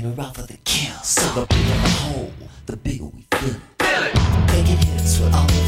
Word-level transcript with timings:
Baby, 0.00 0.14
right 0.16 0.34
for 0.34 0.42
the 0.42 0.56
kill. 0.64 0.94
So 1.02 1.20
the 1.34 1.46
bigger 1.46 1.68
the 1.68 1.88
hole, 1.88 2.32
the 2.64 2.76
bigger 2.78 3.04
we 3.04 3.26
feel. 3.32 3.60
Feel 3.78 4.02
it. 4.04 4.14
Making 4.46 4.78
hits 4.78 5.20
with 5.20 5.34
all 5.34 5.59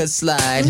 could 0.00 0.08
slide. 0.08 0.64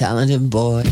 Talented 0.00 0.48
boy. 0.48 0.89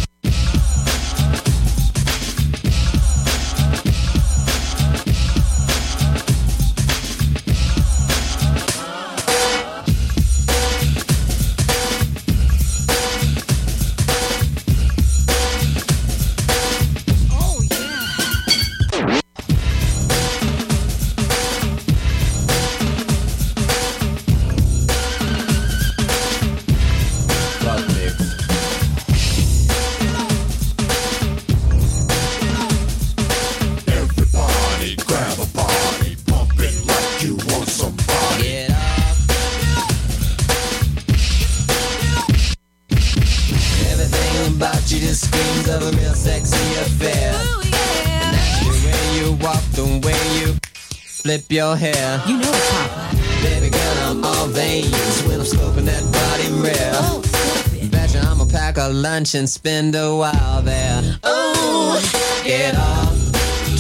Flip 51.29 51.53
your 51.53 51.77
hair. 51.77 52.23
You 52.27 52.39
know 52.39 52.51
it, 52.51 52.71
Papa. 52.71 53.17
Baby 53.43 53.69
girl, 53.69 53.97
I'm 54.09 54.25
all 54.25 54.47
veins 54.47 55.23
when 55.27 55.41
I'm 55.41 55.45
scoping 55.47 55.85
that 55.85 56.03
body 56.19 56.49
rare. 56.65 56.93
Oh, 56.95 57.21
stop. 57.23 57.91
Betcha 57.91 58.21
I'ma 58.21 58.47
pack 58.47 58.79
a 58.79 58.89
lunch 58.89 59.35
and 59.35 59.47
spend 59.49 59.95
a 59.95 60.17
while 60.17 60.63
there. 60.63 61.19
Oh, 61.25 62.01
Get 62.45 62.75
up, 62.77 63.13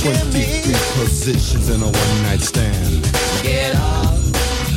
23 0.02 0.74
positions 1.00 1.70
in 1.70 1.80
a 1.80 1.86
one 1.86 2.22
night 2.24 2.40
stand. 2.40 3.02
get 3.42 3.74
up, 3.76 4.12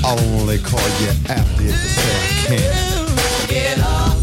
I'll 0.05 0.17
only 0.39 0.59
call 0.59 0.87
you 1.01 1.11
after 1.27 1.63
if 1.63 1.75
you 1.75 1.89
say 1.99 2.15
I 2.15 2.55
can. 2.55 3.47
get 3.49 3.79
up, 3.79 4.15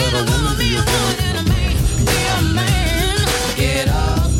Let 0.00 0.12
a 0.14 0.24
woman 0.24 0.56
be 0.56 0.72
a 0.72 0.80
woman 0.88 1.16
and 1.28 1.36
a 1.36 1.44
man 1.52 1.76
be 2.08 2.18
a 2.32 2.40
man. 2.56 3.28
get 3.56 3.88
up. 3.88 4.30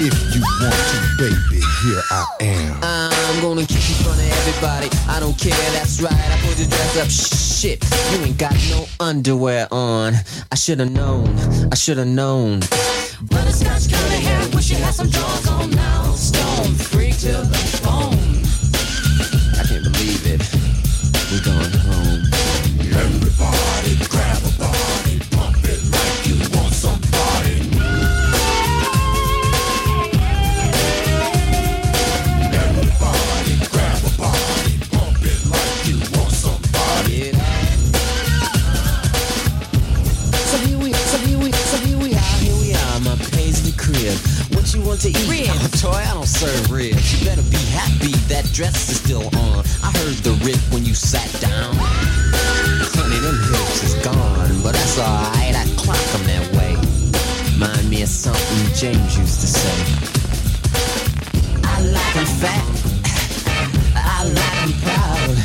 If 0.00 0.14
you 0.34 0.40
want 0.62 0.80
to, 0.88 0.98
baby, 1.20 1.63
here 1.84 2.02
I 2.10 2.24
am. 2.40 2.78
I'm 2.82 3.42
gonna 3.42 3.66
keep 3.66 3.82
you 3.88 3.94
in 3.96 4.04
front 4.04 4.20
of 4.20 4.30
everybody. 4.40 4.88
I 5.08 5.20
don't 5.20 5.38
care, 5.38 5.52
that's 5.72 6.00
right. 6.00 6.12
I 6.12 6.38
put 6.40 6.58
your 6.58 6.68
dress 6.68 6.96
up. 6.96 7.10
Shit, 7.10 7.84
you 8.12 8.24
ain't 8.24 8.38
got 8.38 8.54
no 8.70 8.86
underwear 9.00 9.68
on. 9.70 10.14
I 10.50 10.54
should've 10.54 10.90
known. 10.90 11.28
I 11.70 11.74
should've 11.74 12.06
known. 12.06 12.60
butterscotch 13.22 13.92
curly 13.92 14.20
hair. 14.24 14.48
Wish 14.54 14.70
you 14.70 14.76
had 14.76 14.94
some 14.94 15.10
drawers 15.10 15.46
on 15.48 15.70
now. 15.70 16.12
Stone 16.12 16.74
freak 16.74 17.18
to 17.18 17.32
the 17.32 17.80
bone. 17.84 18.13
Toy, 45.84 46.00
I 46.00 46.14
don't 46.14 46.26
serve 46.26 46.70
ribs. 46.70 47.04
You 47.12 47.28
better 47.28 47.44
be 47.50 47.60
happy 47.68 48.16
that 48.32 48.44
dress 48.52 48.88
is 48.88 48.98
still 49.04 49.26
on. 49.36 49.60
I 49.84 49.92
heard 50.00 50.16
the 50.24 50.32
rip 50.44 50.60
when 50.72 50.84
you 50.84 50.94
sat 50.94 51.28
down. 51.40 51.76
Honey, 52.96 53.20
them 53.20 53.36
hips 53.52 53.84
is 53.84 53.94
gone, 54.00 54.62
but 54.62 54.72
that's 54.72 54.98
alright. 54.98 55.54
I 55.54 55.64
clock 55.76 56.00
'em 56.16 56.24
that 56.32 56.46
way. 56.56 56.72
Mind 57.58 57.90
me 57.90 58.02
of 58.02 58.08
something 58.08 58.64
James 58.74 59.18
used 59.18 59.40
to 59.44 59.46
say. 59.46 59.76
I 61.64 61.76
like 61.82 62.14
like 62.14 62.16
'em 62.16 62.26
fat. 62.40 62.64
I 63.94 64.24
like 64.24 64.36
like 64.38 64.62
'em 64.64 64.72
proud. 64.84 65.36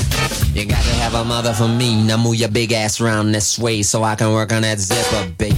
You 0.56 0.66
got 0.66 0.84
to 0.84 0.96
have 1.04 1.16
a 1.16 1.24
mother 1.24 1.54
for 1.54 1.68
me. 1.68 2.02
Now 2.04 2.18
move 2.18 2.36
your 2.36 2.50
big 2.50 2.72
ass 2.72 3.02
round 3.02 3.36
this 3.36 3.60
way 3.60 3.84
so 3.84 4.04
I 4.04 4.16
can 4.16 4.32
work 4.32 4.54
on 4.54 4.62
that 4.62 4.80
zipper, 4.80 5.24
baby. 5.38 5.56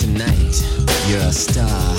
Tonight, 0.00 0.56
you're 1.08 1.20
a 1.20 1.32
star. 1.32 1.95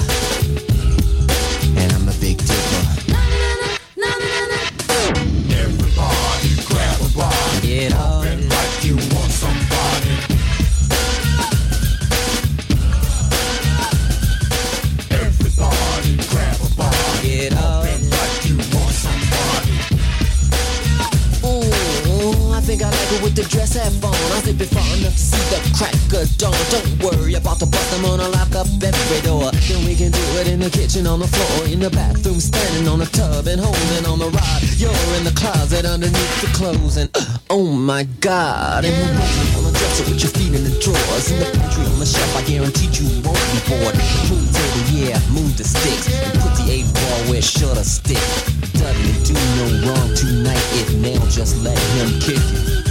suckers 26.08 26.36
don't 26.38 26.56
Don't 26.72 27.04
worry 27.04 27.36
about 27.36 27.60
the 27.60 27.66
bus, 27.66 27.94
I'm 27.96 28.04
gonna 28.04 28.30
lock 28.30 28.56
up 28.56 28.68
every 28.82 29.22
door. 29.22 29.52
Then 29.52 29.86
we 29.86 29.96
can 29.96 30.12
do 30.12 30.24
it 30.40 30.48
in 30.48 30.60
the 30.60 30.70
kitchen, 30.70 31.08
on 31.08 31.20
the 31.20 31.28
floor 31.28 31.68
In 31.68 31.80
the 31.80 31.90
bathroom, 31.90 32.40
standing 32.40 32.88
on 32.88 33.00
the 33.00 33.06
tub 33.06 33.48
And 33.48 33.60
holding 33.60 34.06
on 34.06 34.20
the 34.20 34.30
rod. 34.30 34.62
You're 34.78 34.92
in 35.18 35.24
the 35.24 35.36
closet 35.36 35.86
underneath 35.86 36.42
the 36.42 36.52
clothes 36.56 36.98
And 36.98 37.10
uh, 37.16 37.38
oh 37.50 37.72
my 37.72 38.04
god. 38.22 38.86
In 38.86 38.92
the 38.92 39.00
living 39.00 39.16
moving 39.16 39.56
on 39.58 39.64
the 39.72 39.74
dresser 39.78 40.04
with 40.10 40.22
your 40.22 40.32
feet 40.32 40.54
in 40.54 40.64
the 40.64 40.76
drawers. 40.80 41.32
In 41.32 41.40
the 41.40 41.50
pantry 41.58 41.86
on 41.86 42.00
the 42.00 42.06
shelf, 42.06 42.32
I 42.36 42.44
guarantee 42.44 42.90
you 42.98 43.08
won't 43.24 43.48
be 43.52 43.60
bored. 43.68 43.96
Moon 44.30 44.46
table, 44.52 44.84
yeah, 44.92 45.20
move 45.32 45.58
the 45.58 45.64
sticks. 45.64 46.08
And 46.08 46.34
put 46.40 46.54
the 46.60 46.66
eight 46.72 46.88
ball 46.94 47.20
where 47.32 47.42
shoulda 47.42 47.84
stick. 47.84 48.22
Dudley, 48.78 49.16
do 49.26 49.34
no 49.34 49.90
wrong 49.90 50.10
tonight 50.14 50.62
If 50.78 50.94
now 51.02 51.20
just 51.30 51.58
let 51.64 51.78
him 51.98 52.20
kick 52.20 52.38
it. 52.38 52.87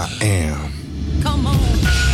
I 0.00 0.06
am. 0.22 0.72
Come 1.24 1.48
on. 1.48 2.07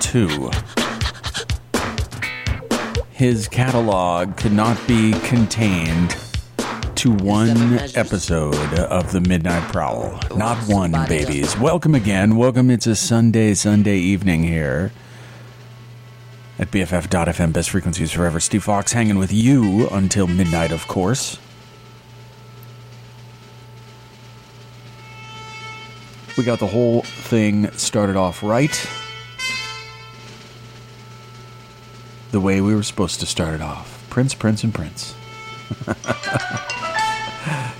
2. 0.00 0.50
His 3.10 3.48
catalog 3.48 4.36
could 4.36 4.52
not 4.52 4.78
be 4.88 5.12
contained 5.20 6.16
to 6.96 7.12
one 7.12 7.78
episode 7.94 8.74
of 8.78 9.12
the 9.12 9.20
Midnight 9.20 9.70
Prowl. 9.72 10.18
Not 10.36 10.56
one, 10.68 10.92
babies. 11.06 11.56
Welcome 11.58 11.94
again. 11.94 12.36
Welcome. 12.36 12.70
It's 12.70 12.86
a 12.86 12.96
Sunday, 12.96 13.54
Sunday 13.54 13.98
evening 13.98 14.42
here 14.42 14.90
at 16.58 16.70
BFF.FM. 16.70 17.52
Best 17.52 17.70
frequencies 17.70 18.10
forever. 18.10 18.40
Steve 18.40 18.64
Foxx 18.64 18.92
hanging 18.92 19.18
with 19.18 19.32
you 19.32 19.88
until 19.88 20.26
midnight, 20.26 20.72
of 20.72 20.86
course. 20.88 21.38
We 26.36 26.44
got 26.44 26.58
the 26.58 26.66
whole 26.66 27.02
thing 27.02 27.70
started 27.72 28.16
off 28.16 28.42
right. 28.42 28.88
The 32.30 32.40
way 32.40 32.60
we 32.60 32.74
were 32.76 32.84
supposed 32.84 33.18
to 33.20 33.26
start 33.26 33.54
it 33.54 33.60
off. 33.60 34.06
Prince, 34.08 34.34
Prince, 34.34 34.62
and 34.62 34.72
Prince. 34.72 35.16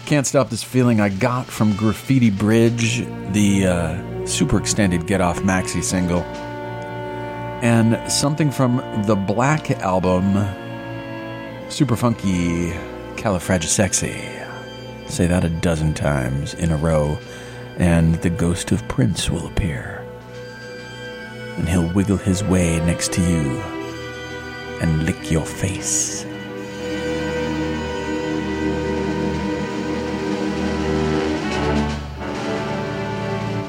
Can't 0.06 0.26
stop 0.26 0.50
this 0.50 0.64
feeling 0.64 1.00
I 1.00 1.08
got 1.08 1.46
from 1.46 1.76
Graffiti 1.76 2.30
Bridge, 2.30 3.06
the 3.32 3.66
uh, 3.66 4.26
super 4.26 4.58
extended 4.58 5.06
Gett 5.06 5.20
Off 5.20 5.38
Maxi 5.38 5.84
single, 5.84 6.22
and 7.62 8.10
something 8.10 8.50
from 8.50 8.78
the 9.06 9.14
Black 9.14 9.70
album, 9.70 10.34
Super 11.70 11.94
Funky 11.94 12.72
Califragisexy. 13.14 15.08
Say 15.08 15.28
that 15.28 15.44
a 15.44 15.48
dozen 15.48 15.94
times 15.94 16.54
in 16.54 16.72
a 16.72 16.76
row, 16.76 17.16
and 17.76 18.16
the 18.16 18.30
ghost 18.30 18.72
of 18.72 18.88
Prince 18.88 19.30
will 19.30 19.46
appear. 19.46 20.04
And 21.56 21.68
he'll 21.68 21.92
wiggle 21.92 22.16
his 22.16 22.42
way 22.42 22.80
next 22.80 23.12
to 23.12 23.20
you 23.22 23.79
and 24.80 25.04
lick 25.04 25.30
your 25.30 25.46
face. 25.46 26.24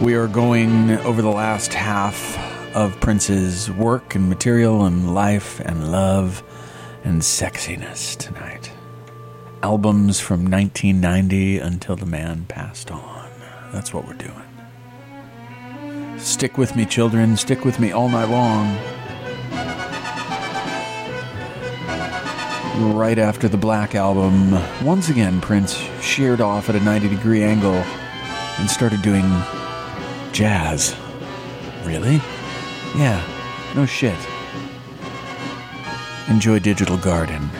We 0.01 0.15
are 0.15 0.27
going 0.27 0.91
over 1.01 1.21
the 1.21 1.29
last 1.29 1.73
half 1.75 2.35
of 2.75 2.99
Prince's 2.99 3.69
work 3.69 4.15
and 4.15 4.29
material 4.29 4.85
and 4.85 5.13
life 5.13 5.59
and 5.59 5.91
love 5.91 6.41
and 7.03 7.21
sexiness 7.21 8.17
tonight. 8.17 8.71
Albums 9.61 10.19
from 10.19 10.49
1990 10.49 11.59
until 11.59 11.95
the 11.95 12.07
man 12.07 12.45
passed 12.47 12.89
on. 12.89 13.29
That's 13.71 13.93
what 13.93 14.07
we're 14.07 14.13
doing. 14.13 14.51
Stick 16.17 16.57
with 16.57 16.75
me, 16.75 16.85
children. 16.85 17.37
Stick 17.37 17.63
with 17.63 17.79
me 17.79 17.91
all 17.91 18.09
night 18.09 18.29
long. 18.29 19.00
Right 22.81 23.19
after 23.19 23.47
the 23.47 23.57
Black 23.57 23.93
Album, 23.93 24.53
once 24.83 25.09
again, 25.09 25.39
Prince 25.39 25.75
sheared 26.01 26.41
off 26.41 26.67
at 26.67 26.75
a 26.75 26.79
90 26.79 27.09
degree 27.09 27.43
angle 27.43 27.75
and 27.75 28.67
started 28.67 29.03
doing 29.03 29.23
jazz. 30.31 30.95
Really? 31.83 32.15
Yeah, 32.97 33.23
no 33.75 33.85
shit. 33.85 34.17
Enjoy 36.27 36.57
Digital 36.57 36.97
Garden. 36.97 37.51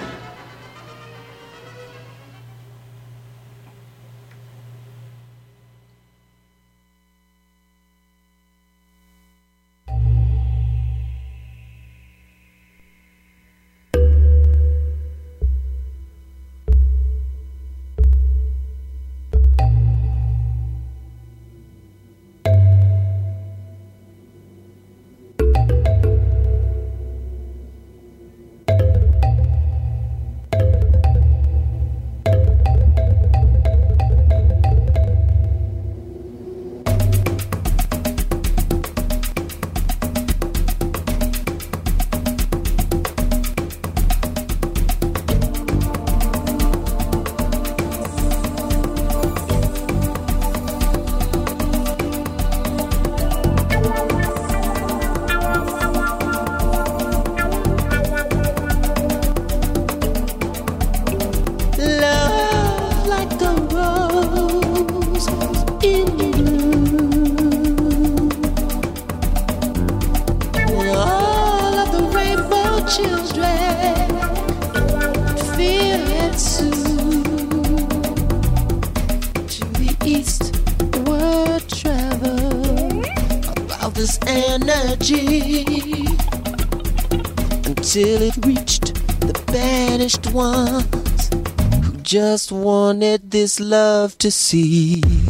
Just 92.32 92.50
wanted 92.54 93.30
this 93.30 93.60
love 93.60 94.18
to 94.18 94.32
cease. 94.32 95.21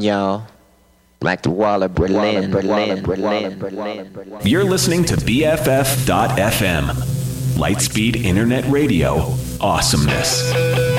down, 0.00 0.40
y'all. 0.40 0.46
Like 1.22 1.42
the 1.42 1.50
wall 1.50 1.82
of 1.82 1.94
Berlin, 1.94 2.50
Berlin, 2.50 3.02
Berlin, 3.02 3.58
Berlin. 3.58 4.38
You're 4.42 4.64
listening 4.64 5.04
to 5.04 5.16
BFF.FM, 5.16 6.84
Lightspeed 7.56 8.16
Internet 8.16 8.70
Radio, 8.70 9.34
awesomeness. 9.60 10.95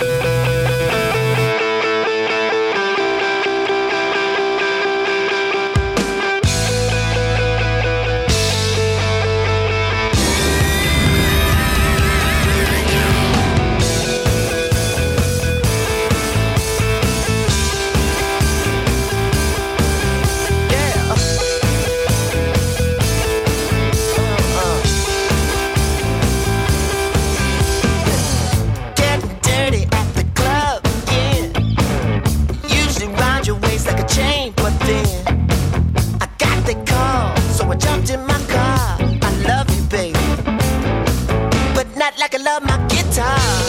like 42.20 42.36
I 42.36 42.38
love 42.38 42.64
my 42.64 42.78
guitar. 42.88 43.67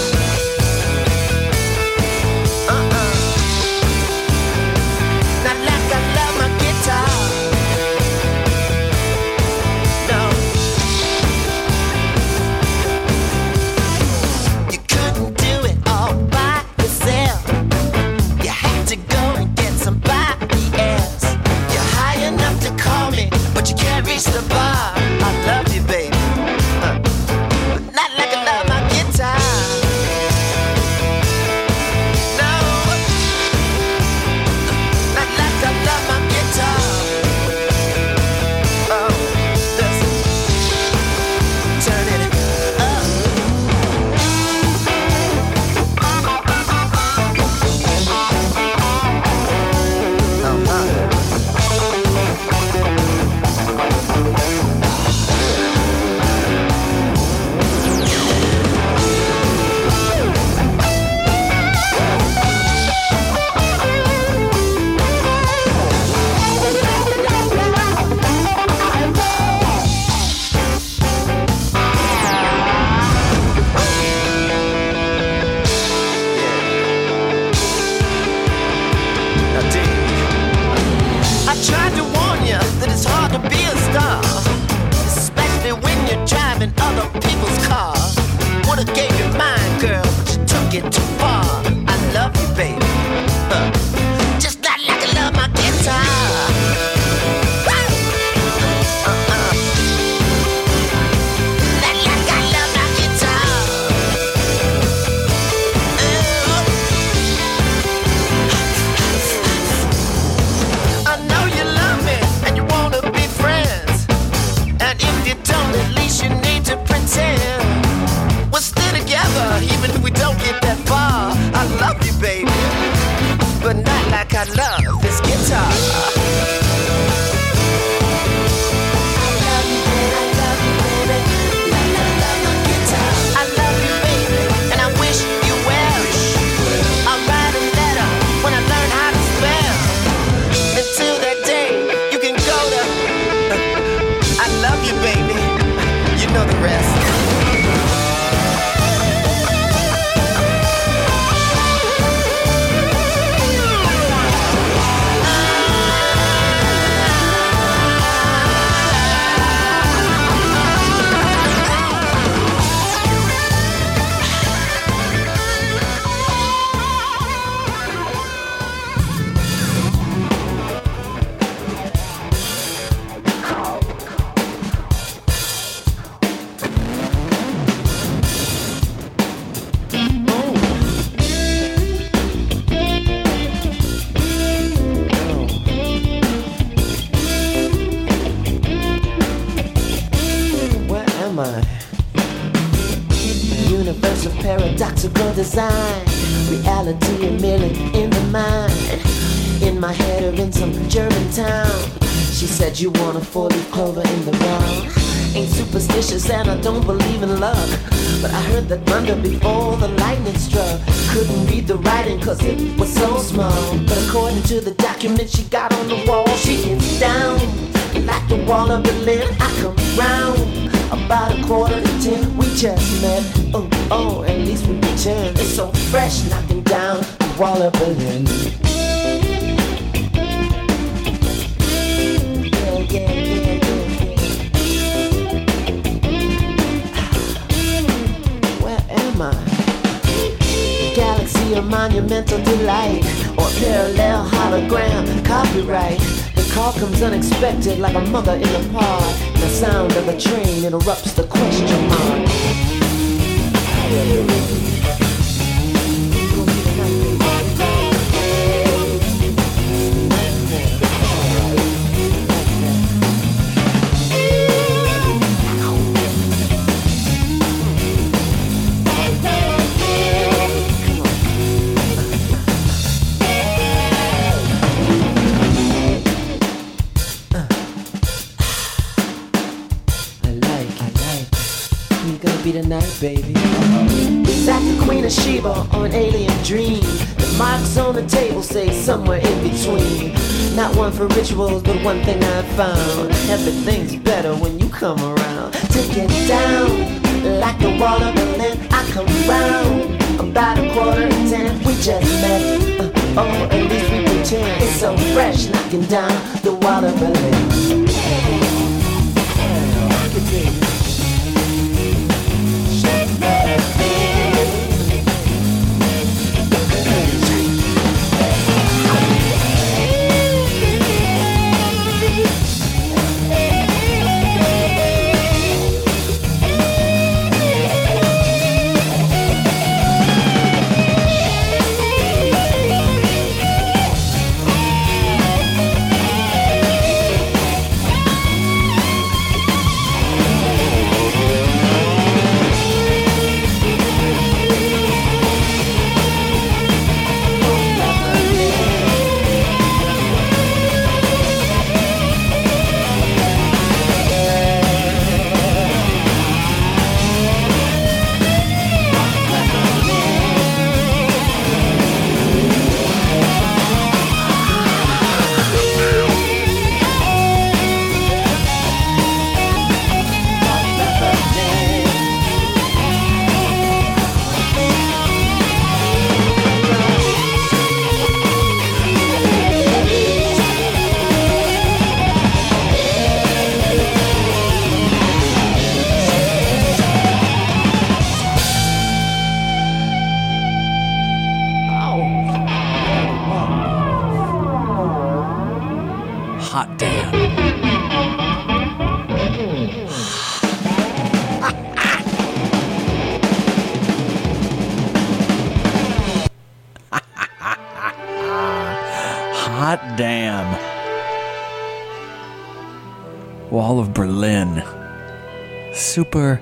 Super 415.99 416.41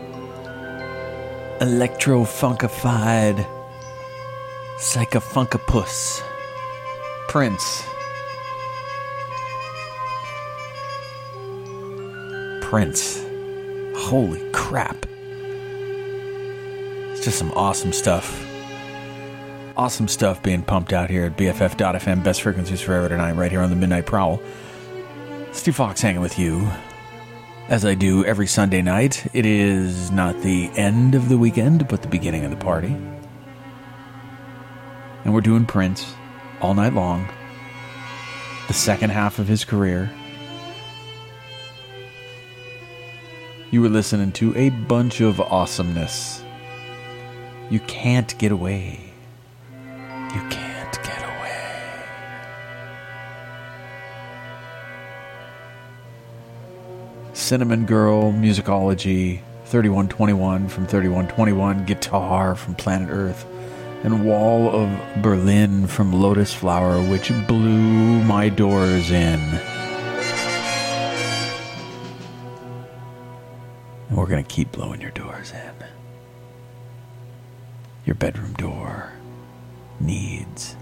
electro 1.63 2.25
funkified 2.25 3.43
psychofunkapus. 4.77 6.23
Prince. 7.29 7.83
Prince. 12.61 13.25
Holy 13.97 14.43
crap. 14.53 15.07
It's 17.13 17.25
just 17.25 17.39
some 17.39 17.51
awesome 17.53 17.95
stuff. 17.95 18.47
Awesome 19.75 20.07
stuff 20.07 20.43
being 20.43 20.61
pumped 20.61 20.93
out 20.93 21.09
here 21.09 21.25
at 21.25 21.39
BFF.FM. 21.39 22.23
Best 22.23 22.43
frequencies 22.43 22.83
forever 22.83 23.09
tonight, 23.09 23.33
right 23.33 23.51
here 23.51 23.63
on 23.63 23.71
the 23.71 23.77
Midnight 23.77 24.05
Prowl. 24.05 24.39
Steve 25.53 25.77
Foxx 25.77 26.03
hanging 26.03 26.21
with 26.21 26.39
you 26.39 26.71
as 27.69 27.85
I 27.85 27.95
do 27.95 28.25
every 28.25 28.47
Sunday 28.47 28.83
night. 28.83 29.27
It 29.33 29.45
is 29.47 30.11
not 30.11 30.41
the 30.43 30.71
end 30.77 31.15
of 31.15 31.29
the 31.29 31.39
weekend, 31.39 31.89
but 31.89 32.03
the 32.03 32.09
beginning 32.09 32.45
of 32.45 32.51
the 32.51 32.57
party. 32.57 32.97
And 35.25 35.35
we're 35.35 35.41
doing 35.41 35.67
Prince 35.67 36.15
all 36.61 36.75
night 36.75 36.95
long. 36.95 37.29
The 38.69 38.75
second 38.75 39.11
half 39.11 39.39
of 39.39 39.49
his 39.49 39.65
career. 39.65 40.11
You 43.71 43.83
were 43.83 43.89
listening 43.89 44.33
to 44.33 44.57
a 44.57 44.71
bunch 44.71 45.21
of 45.21 45.41
awesomeness. 45.41 46.43
You 47.69 47.81
can't 47.81 48.37
get 48.39 48.53
away. 48.53 49.01
You 50.35 50.41
can't 50.49 50.66
Cinnamon 57.47 57.87
Girl, 57.87 58.33
Musicology, 58.33 59.39
3121 59.67 60.67
from 60.69 60.85
3121, 60.85 61.85
Guitar 61.85 62.57
from 62.57 62.75
Planet 62.75 63.09
Earth, 63.09 63.47
and 64.03 64.27
Wall 64.27 64.69
of 64.69 65.23
Berlin 65.23 65.87
from 65.87 66.11
Lotusflow3r, 66.11 67.09
which 67.09 67.31
blew 67.47 68.25
my 68.25 68.49
doors 68.49 69.13
in. 69.13 69.39
And 74.09 74.19
we're 74.19 74.27
going 74.27 74.43
to 74.43 74.51
keep 74.51 74.73
blowing 74.73 75.01
your 75.01 75.13
doors 75.13 75.53
in. 75.53 75.87
Your 78.07 78.17
bedroom 78.17 78.55
door 78.55 79.13
needs 80.01 80.75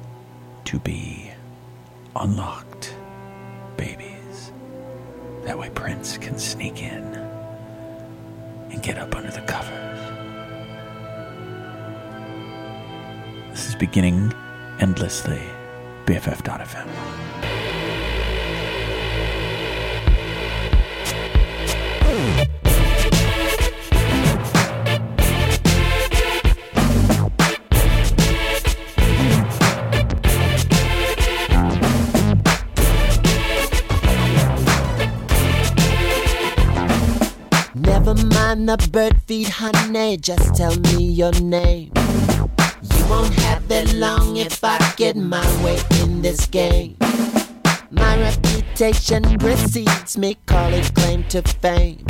to 0.64 0.78
be 0.78 1.30
unlocked, 2.16 2.96
babies. 3.76 4.13
That 5.44 5.58
way 5.58 5.68
Prince 5.70 6.16
can 6.16 6.38
sneak 6.38 6.82
in 6.82 7.02
and 8.70 8.82
get 8.82 8.98
up 8.98 9.14
under 9.14 9.30
the 9.30 9.42
covers. 9.42 10.00
This 13.50 13.68
is 13.68 13.74
beginning 13.74 14.32
endlessly. 14.80 15.42
BFF.fm. 16.06 16.88
mind 38.54 38.68
the 38.68 38.88
bird 38.90 39.20
feed, 39.22 39.48
honey, 39.48 40.16
just 40.16 40.54
tell 40.54 40.76
me 40.80 41.04
your 41.04 41.32
name. 41.40 41.90
You 41.96 43.06
won't 43.08 43.34
have 43.34 43.70
it 43.70 43.94
long 43.94 44.36
if 44.36 44.62
I 44.62 44.78
get 44.96 45.16
my 45.16 45.44
way 45.64 45.78
in 46.00 46.22
this 46.22 46.46
game. 46.46 46.96
My 47.90 48.16
reputation 48.18 49.22
precedes 49.38 50.16
me, 50.16 50.36
call 50.46 50.72
it 50.72 50.94
claim 50.94 51.24
to 51.24 51.42
fame. 51.42 52.04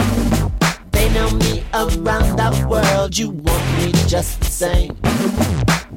They 0.93 1.09
know 1.15 1.31
me 1.31 1.65
around 1.73 2.37
the 2.37 2.67
world, 2.69 3.17
you 3.17 3.31
want 3.31 3.67
me 3.79 3.93
just 4.07 4.41
the 4.41 4.47
same. 4.47 4.95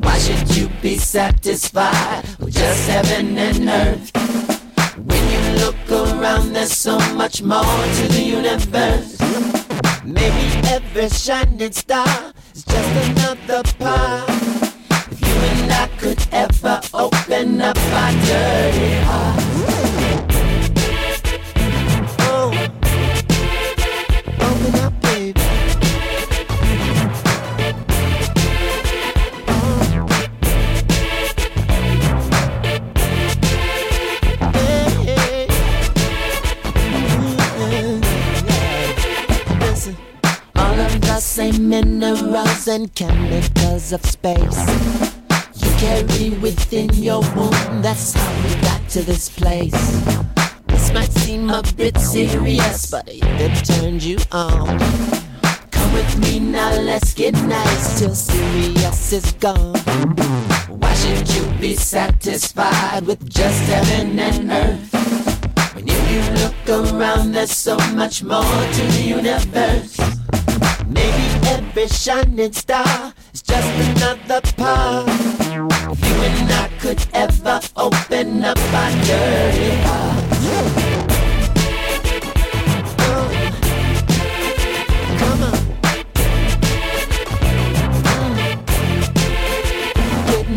Why 0.02 0.18
should 0.18 0.56
you 0.56 0.70
be 0.82 0.98
satisfied 0.98 2.24
with 2.40 2.54
just 2.54 2.90
heaven 2.90 3.38
and 3.38 3.70
earth? 3.70 4.12
When 4.98 5.24
you 5.32 5.66
look 5.66 5.92
around, 5.92 6.54
there's 6.54 6.72
so 6.72 6.98
much 7.16 7.42
more 7.42 7.64
to 7.64 8.08
the 8.08 8.22
universe. 8.22 9.57
Maybe 10.08 10.66
every 10.70 11.10
shining 11.10 11.74
star 11.74 12.32
is 12.56 12.64
just 12.64 13.10
another 13.10 13.62
part. 13.78 14.30
If 15.12 15.20
you 15.20 15.28
and 15.28 15.70
I 15.70 15.90
could 15.98 16.26
ever 16.32 16.80
open 16.94 17.60
up 17.60 17.78
our 17.78 18.12
dirty 18.14 18.94
hearts. 19.04 19.47
Minerals 41.82 42.68
and 42.68 42.94
chemicals 42.96 43.92
of 43.94 44.04
space 44.04 44.60
you 45.62 45.70
carry 45.78 46.30
within 46.40 46.90
your 46.94 47.22
womb. 47.36 47.82
That's 47.84 48.14
how 48.14 48.34
we 48.44 48.62
got 48.62 48.90
to 48.90 49.04
this 49.04 49.30
place. 49.30 49.80
This 50.68 50.92
might 50.92 51.12
seem 51.12 51.52
a 51.52 51.62
bit 51.76 51.96
serious, 52.00 52.90
but 52.90 53.04
it 53.08 53.54
turns 53.66 54.08
you 54.08 54.18
on, 54.32 54.80
come 55.70 55.94
with 55.94 56.20
me 56.20 56.40
now. 56.40 56.72
Let's 56.82 57.14
get 57.14 57.36
nice 57.44 58.00
till 58.00 58.16
serious 58.16 59.14
is 59.14 59.32
gone. 59.34 59.78
Why 60.82 60.94
should 60.96 61.30
you 61.36 61.46
be 61.60 61.76
satisfied 61.76 63.06
with 63.06 63.30
just 63.30 63.62
heaven 63.70 64.18
and 64.18 64.52
earth? 64.52 65.76
When 65.76 65.86
you 65.86 66.22
look 66.42 66.92
around, 66.92 67.34
there's 67.34 67.52
so 67.52 67.78
much 67.94 68.24
more 68.24 68.42
to 68.42 68.84
the 68.94 69.04
universe. 69.04 70.17
Maybe 71.08 71.48
every 71.48 71.88
shining 71.88 72.52
star 72.52 73.14
is 73.34 73.42
just 73.42 73.68
another 73.96 74.42
part. 74.58 75.08
You 75.54 75.70
and 75.70 76.52
I 76.52 76.70
could 76.80 77.06
ever 77.14 77.62
open 77.78 78.44
up 78.44 78.58
our 78.74 78.92
dirty 79.06 79.72
hearts. 79.88 80.38
Mm. 80.44 80.88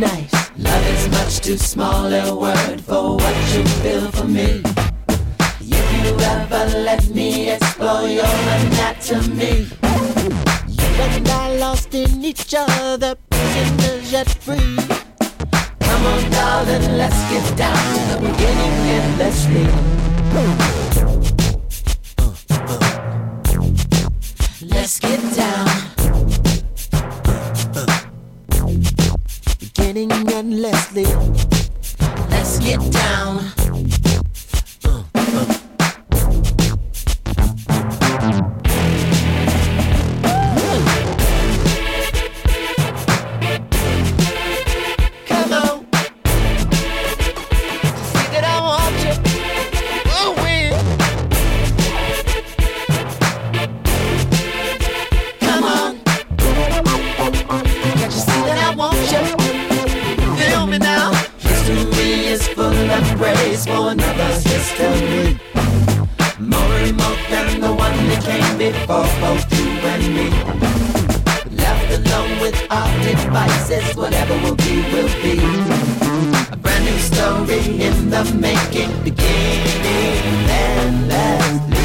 Nice. 0.00 0.32
Love 0.58 0.86
is 0.86 1.08
much 1.10 1.40
too 1.40 1.58
small 1.58 2.12
a 2.12 2.34
word 2.34 2.80
for 2.80 3.16
what 3.18 3.36
you 3.54 3.64
feel 3.82 4.10
for 4.10 4.24
me. 4.24 4.62
Ever 6.18 6.78
let 6.78 7.08
me 7.10 7.50
explore 7.50 8.08
your 8.08 8.24
anatomy, 8.24 9.68
you 10.66 10.88
and 10.98 11.28
I 11.28 11.56
lost 11.58 11.94
in 11.94 12.24
each 12.24 12.54
other, 12.56 13.14
prisoners 13.30 14.12
yet 14.12 14.28
free. 14.28 14.76
Come 15.80 16.06
on, 16.06 16.30
darling, 16.30 16.96
let's 16.98 17.20
get 17.30 17.56
down 17.56 17.76
to 17.94 18.00
the 18.10 18.18
beginning 18.20 18.76
endlessly. 18.98 19.66
Let's 24.68 24.98
get 24.98 25.20
down. 25.36 25.68
Beginning 29.58 30.12
endlessly. 30.32 31.06
Let's 32.30 32.58
get 32.58 32.80
down. 32.92 33.59
place 63.64 63.76
for 63.76 63.90
another's 63.90 64.42
history. 64.44 65.38
More 66.38 66.74
remote 66.80 67.18
than 67.28 67.60
the 67.60 67.72
one 67.72 67.96
that 68.08 68.22
came 68.24 68.58
before, 68.58 69.08
both 69.20 69.44
you 69.58 69.68
and 69.92 70.14
me. 70.14 70.28
Left 71.56 71.90
alone 71.98 72.40
with 72.40 72.66
our 72.70 72.92
devices, 73.02 73.96
whatever 73.96 74.34
will 74.42 74.56
be, 74.56 74.82
will 74.92 75.12
be. 75.22 75.38
A 76.52 76.56
brand 76.56 76.84
new 76.84 76.98
story 76.98 77.82
in 77.82 78.10
the 78.10 78.24
making, 78.38 78.92
beginning 79.02 80.50
and 80.50 81.08
lasting. 81.08 81.79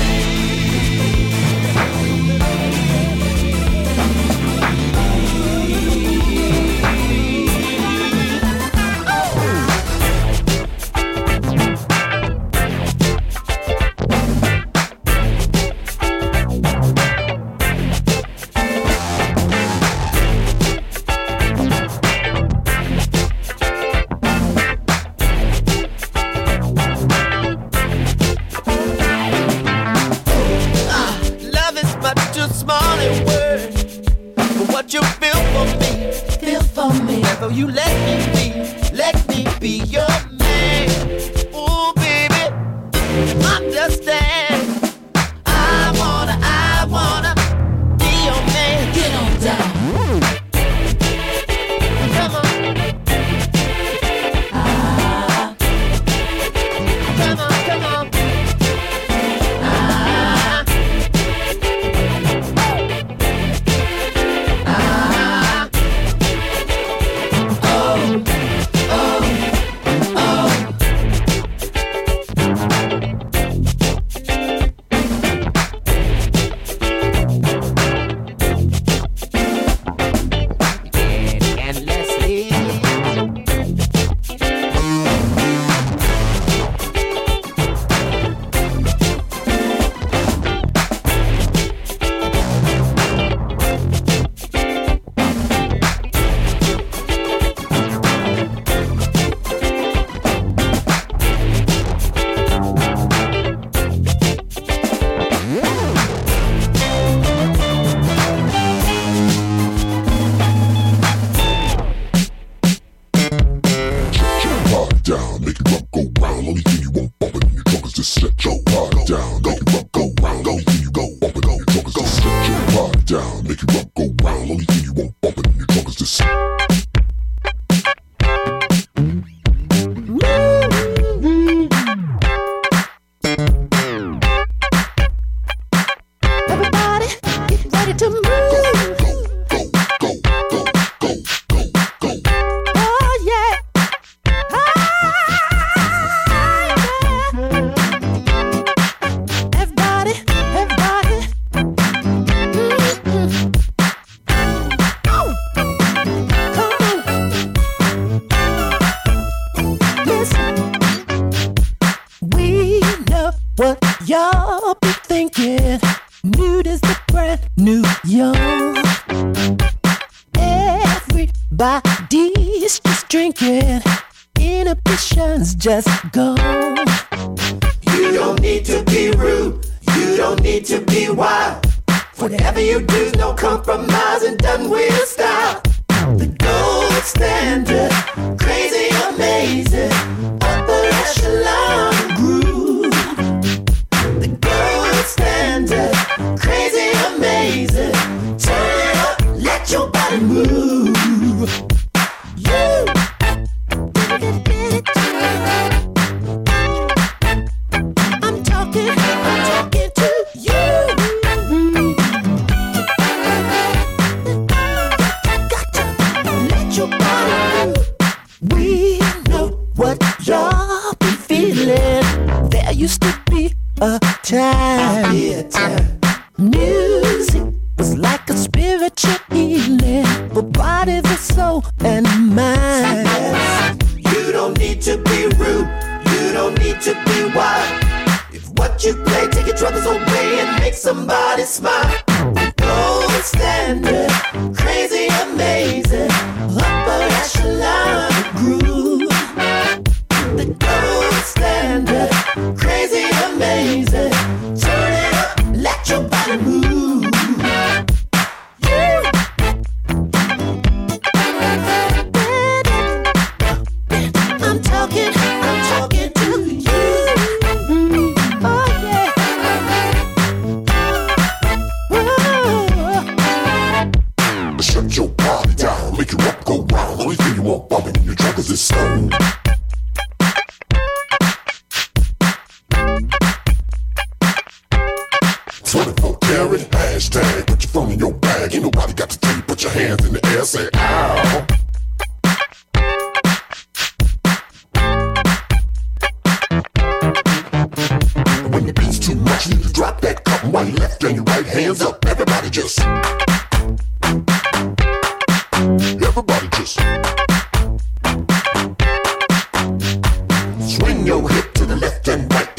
you 37.49 37.67
let 37.67 38.04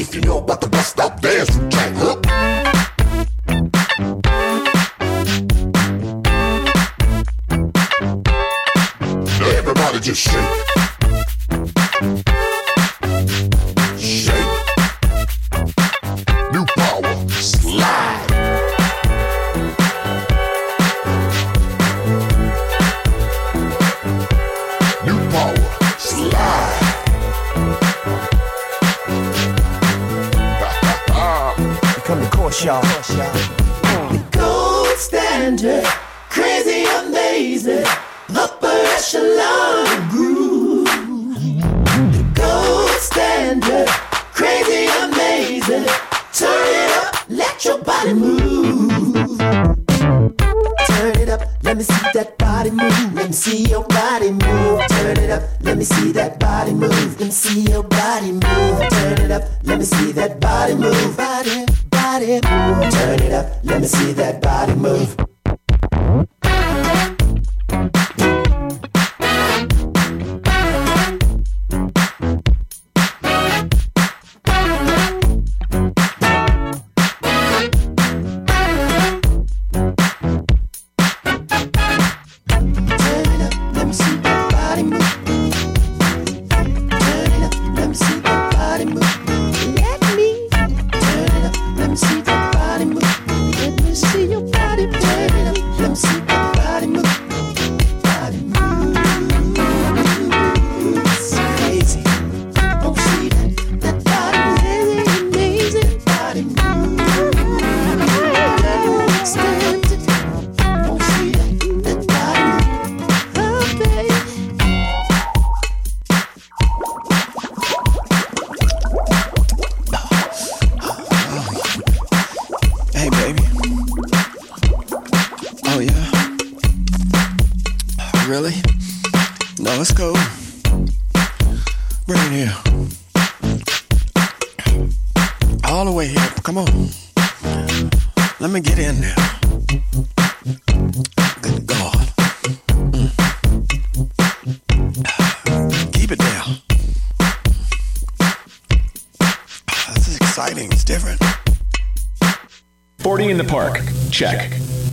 if 0.07 0.15
you 0.15 0.21
know 0.21 0.37
about 0.37 0.61
the 0.61 0.66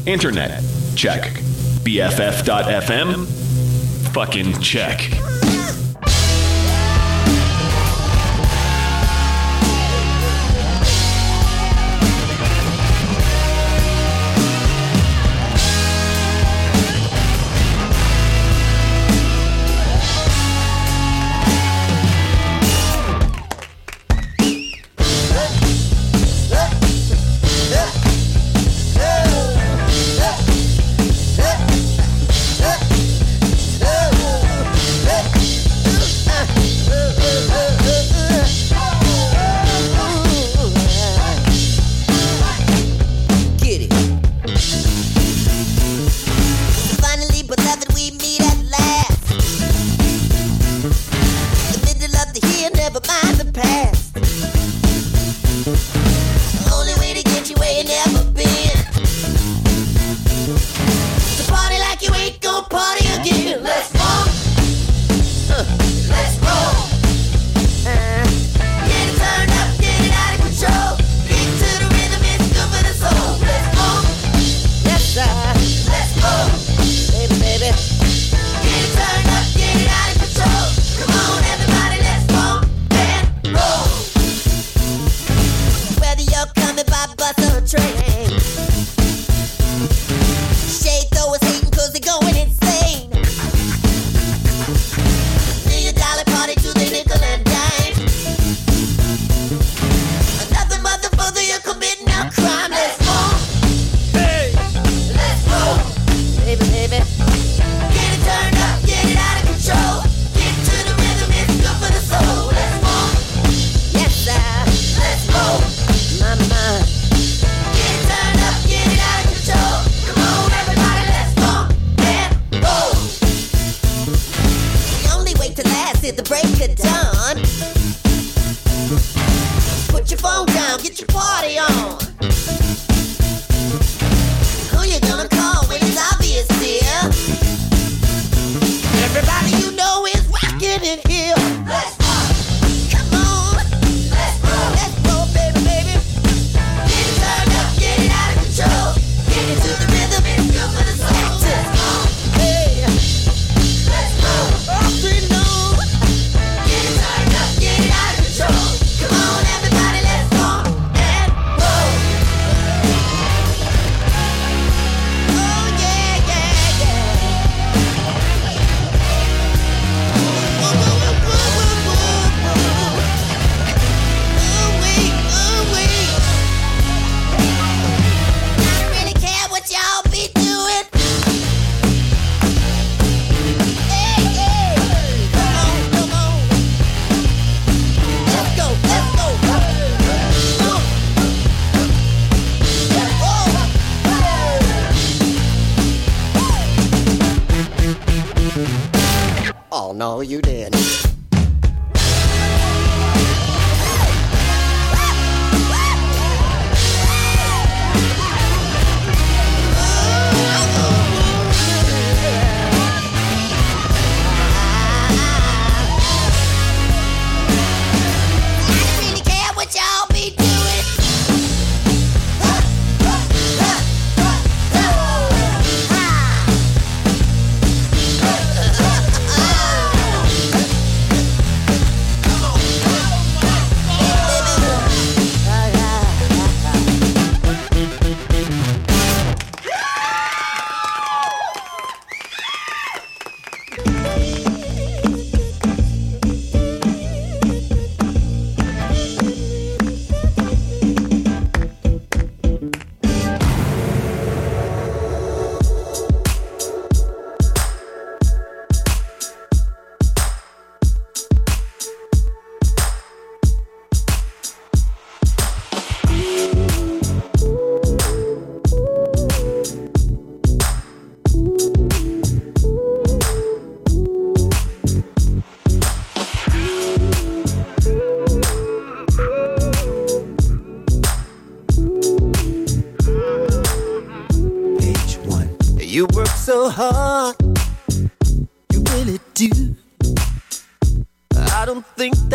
Internet. 0.07 0.62
Check. 0.96 1.22
BFF.FM. 1.84 3.26
Fucking 4.12 4.61
check. 4.61 5.23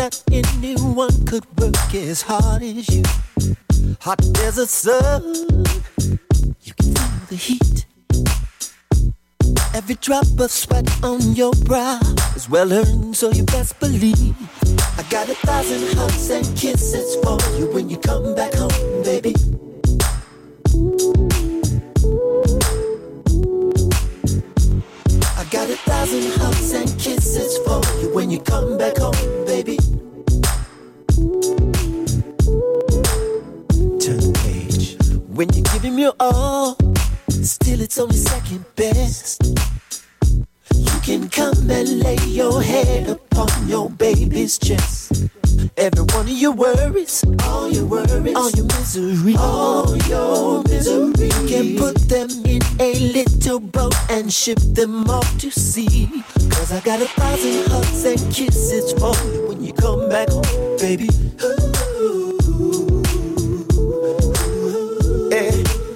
That 0.00 0.22
anyone 0.32 1.12
could 1.26 1.44
work 1.58 1.94
as 1.94 2.22
hard 2.22 2.62
as 2.62 2.88
you. 2.88 3.02
Hot 4.00 4.24
as 4.38 4.56
a 4.56 4.66
sun, 4.66 5.22
you 6.62 6.72
can 6.72 6.94
feel 6.94 7.26
the 7.28 7.36
heat. 7.36 7.84
Every 9.74 9.96
drop 9.96 10.24
of 10.38 10.50
sweat 10.50 10.88
on 11.04 11.20
your 11.34 11.52
brow 11.68 12.00
is 12.34 12.48
well 12.48 12.72
earned, 12.72 13.14
so 13.14 13.30
you 13.30 13.44
best 13.44 13.78
believe. 13.78 14.34
I 14.96 15.02
got 15.10 15.28
a 15.28 15.34
thousand 15.34 15.82
hugs 15.98 16.30
and 16.30 16.46
kisses 16.56 17.16
for 17.22 17.36
you 17.58 17.66
when 17.70 17.90
you 17.90 17.98
come 17.98 18.34
back 18.34 18.54
home, 18.54 19.02
baby. 19.04 19.34
I 25.36 25.44
got 25.50 25.68
a 25.68 25.76
thousand 25.84 26.24
hugs 26.40 26.72
and 26.72 26.88
kisses 26.98 27.58
for 27.66 27.82
you 28.00 28.14
when 28.14 28.30
you 28.30 28.40
come 28.40 28.78
back 28.78 28.96
home, 28.96 29.44
baby. 29.44 29.89
When 35.40 35.48
you 35.54 35.62
give 35.62 35.80
him 35.80 35.98
your 35.98 36.12
all, 36.20 36.76
still 37.30 37.80
it's 37.80 37.98
only 37.98 38.16
second 38.16 38.62
best. 38.76 39.42
You 40.74 41.00
can 41.02 41.30
come 41.30 41.70
and 41.70 42.00
lay 42.00 42.18
your 42.26 42.60
head 42.60 43.08
upon 43.08 43.66
your 43.66 43.88
baby's 43.88 44.58
chest. 44.58 45.30
Every 45.78 46.04
one 46.12 46.26
of 46.26 46.28
your 46.28 46.52
worries, 46.52 47.24
all 47.44 47.70
your 47.70 47.86
worries, 47.86 48.36
all 48.36 48.50
your 48.50 48.66
misery, 48.66 49.34
all 49.38 49.96
your 50.08 50.62
misery. 50.64 51.30
You 51.40 51.48
can 51.48 51.78
put 51.78 51.96
them 52.06 52.28
in 52.44 52.60
a 52.78 52.92
little 53.14 53.60
boat 53.60 53.94
and 54.10 54.30
ship 54.30 54.58
them 54.58 55.08
off 55.08 55.38
to 55.38 55.50
sea. 55.50 56.22
Cause 56.50 56.70
I 56.70 56.80
got 56.80 57.00
a 57.00 57.06
thousand 57.06 57.66
hugs 57.72 58.04
and 58.04 58.20
kisses 58.30 58.92
for 58.92 59.16
you 59.32 59.48
when 59.48 59.64
you 59.64 59.72
come 59.72 60.10
back 60.10 60.28
home, 60.28 60.76
baby. 60.76 61.08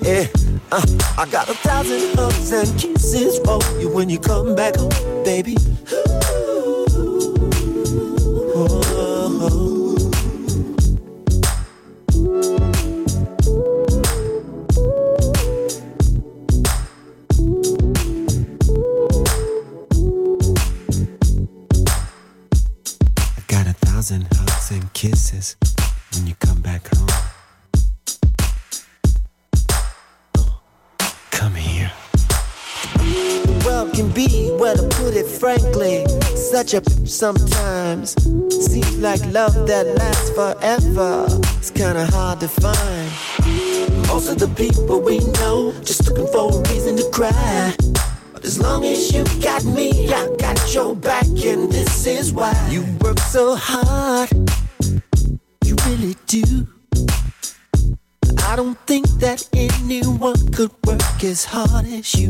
Eh, 0.06 0.28
uh, 0.70 0.82
I 1.16 1.26
got 1.30 1.48
a 1.48 1.54
thousand 1.54 2.14
hugs 2.14 2.52
and 2.52 2.78
kisses 2.78 3.38
for 3.38 3.58
you 3.80 3.88
when 3.88 4.10
you 4.10 4.18
come 4.18 4.54
back 4.54 4.76
home, 4.76 4.90
baby. 5.24 5.56
I 23.36 23.42
got 23.48 23.66
a 23.66 23.72
thousand 23.72 24.26
hugs 24.34 24.70
and 24.70 24.92
kisses 24.92 25.56
when 26.12 26.26
you 26.26 26.34
come 26.34 26.60
back 26.60 26.94
home. 26.94 27.33
World 33.64 33.92
can 33.94 34.10
be, 34.10 34.50
well, 34.58 34.76
to 34.76 34.82
put 34.96 35.14
it 35.14 35.26
frankly, 35.26 36.06
such 36.36 36.74
a 36.74 36.82
sometimes. 37.06 38.14
Seems 38.50 38.98
like 38.98 39.20
love 39.32 39.66
that 39.66 39.86
lasts 39.96 40.30
forever. 40.30 41.26
It's 41.58 41.70
kinda 41.70 42.06
hard 42.06 42.40
to 42.40 42.48
find. 42.48 43.10
Most 44.08 44.28
of 44.28 44.38
the 44.38 44.48
people 44.56 45.00
we 45.00 45.18
know 45.40 45.72
just 45.82 46.06
looking 46.08 46.26
for 46.26 46.52
a 46.52 46.58
reason 46.70 46.96
to 46.96 47.08
cry. 47.10 47.74
But 48.32 48.44
as 48.44 48.58
long 48.58 48.84
as 48.84 49.12
you 49.12 49.24
got 49.40 49.64
me, 49.64 50.12
I 50.12 50.28
got 50.38 50.58
your 50.74 50.94
back, 50.94 51.26
and 51.26 51.70
this 51.72 52.06
is 52.06 52.32
why 52.32 52.54
you 52.70 52.84
work 53.00 53.18
so 53.18 53.56
hard. 53.56 54.30
You 55.64 55.76
really 55.86 56.16
do. 56.26 56.66
I 58.50 58.56
don't 58.56 58.78
think 58.86 59.06
that 59.20 59.48
anyone 59.52 60.52
could 60.52 60.70
work 60.86 61.24
as 61.24 61.44
hard 61.44 61.86
as 61.86 62.14
you. 62.14 62.28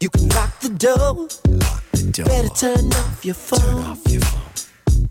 You 0.00 0.08
can 0.10 0.28
lock 0.28 0.60
the 0.60 0.68
door. 0.68 1.28
Lock 1.46 1.82
the 1.92 2.02
door. 2.12 2.26
Better 2.26 2.48
turn 2.48 2.92
off 2.92 3.24
your 3.24 3.34
phone. 3.34 3.60
Turn 3.60 3.84
off 3.84 4.06
your 4.06 4.20
phone. 4.20 5.10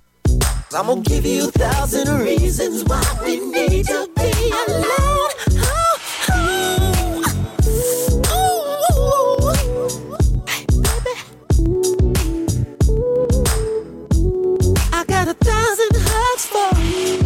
I'm 0.76 0.88
gonna 0.88 1.02
give 1.02 1.26
you 1.26 1.48
a 1.50 1.52
thousand 1.52 2.08
reasons 2.20 2.84
why 2.86 3.04
we 3.24 3.40
need 3.40 3.86
to 3.88 4.10
be 4.16 4.32
alone. 4.68 5.30
Oh, 8.26 8.80
oh. 8.92 9.54
Hey, 10.48 10.66
baby. 10.72 11.14
I 14.94 15.04
got 15.06 15.28
a 15.28 15.34
thousand 15.36 15.92
hugs 16.08 16.46
for 16.54 16.72
you. 16.82 17.22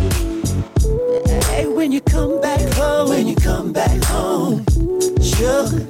Hey, 1.52 1.68
when 1.68 1.92
you 1.92 2.02
come 2.02 2.42
back 2.42 2.62
home, 2.74 3.10
when 3.10 3.28
you 3.28 3.36
come 3.36 3.72
back 3.72 4.04
home, 4.04 4.66
sugar, 5.22 5.88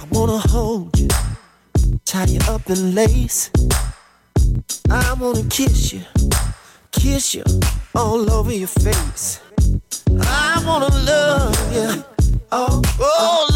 I 0.00 0.04
wanna 0.10 0.38
hold 0.38 0.98
you, 0.98 1.08
tie 2.04 2.24
you 2.26 2.40
up 2.48 2.68
in 2.70 2.94
lace. 2.94 3.50
I 4.90 5.14
wanna 5.14 5.44
kiss 5.44 5.92
you, 5.92 6.02
kiss 6.90 7.34
you 7.34 7.44
all 7.94 8.30
over 8.32 8.52
your 8.52 8.68
face. 8.68 9.40
I 10.20 10.62
wanna 10.66 10.88
love 11.04 11.74
you 11.74 12.04
all, 12.50 12.82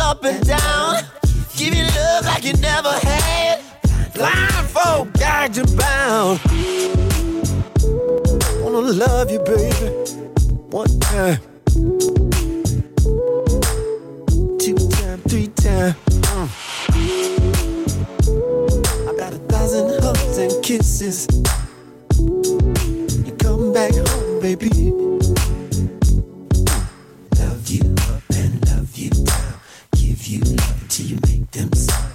up 0.00 0.24
and 0.24 0.46
down. 0.46 1.04
Give 1.56 1.74
you 1.74 1.84
love 1.84 2.24
like 2.26 2.44
you 2.44 2.52
never 2.54 2.92
had. 2.92 3.60
Blindfold, 4.14 5.12
gagged 5.14 5.58
and 5.58 5.76
bound. 5.76 6.40
Wanna 8.62 8.80
love 8.80 9.30
you, 9.30 9.40
baby. 9.40 9.88
One 10.70 10.98
time, 11.00 11.38
Mm. 15.76 15.94
I 19.08 19.14
got 19.18 19.34
a 19.34 19.38
thousand 19.50 20.02
hugs 20.02 20.38
and 20.38 20.64
kisses. 20.64 21.26
You 22.18 23.36
come 23.36 23.74
back 23.74 23.92
home, 23.92 24.40
baby. 24.40 24.70
Love 27.38 27.68
you 27.68 27.94
up 28.08 28.22
and 28.36 28.68
love 28.70 28.96
you 28.96 29.10
down. 29.10 29.54
Give 29.92 30.26
you 30.26 30.40
love 30.40 30.88
till 30.88 31.06
you 31.06 31.18
make 31.26 31.50
them 31.50 31.70
sound. 31.74 32.12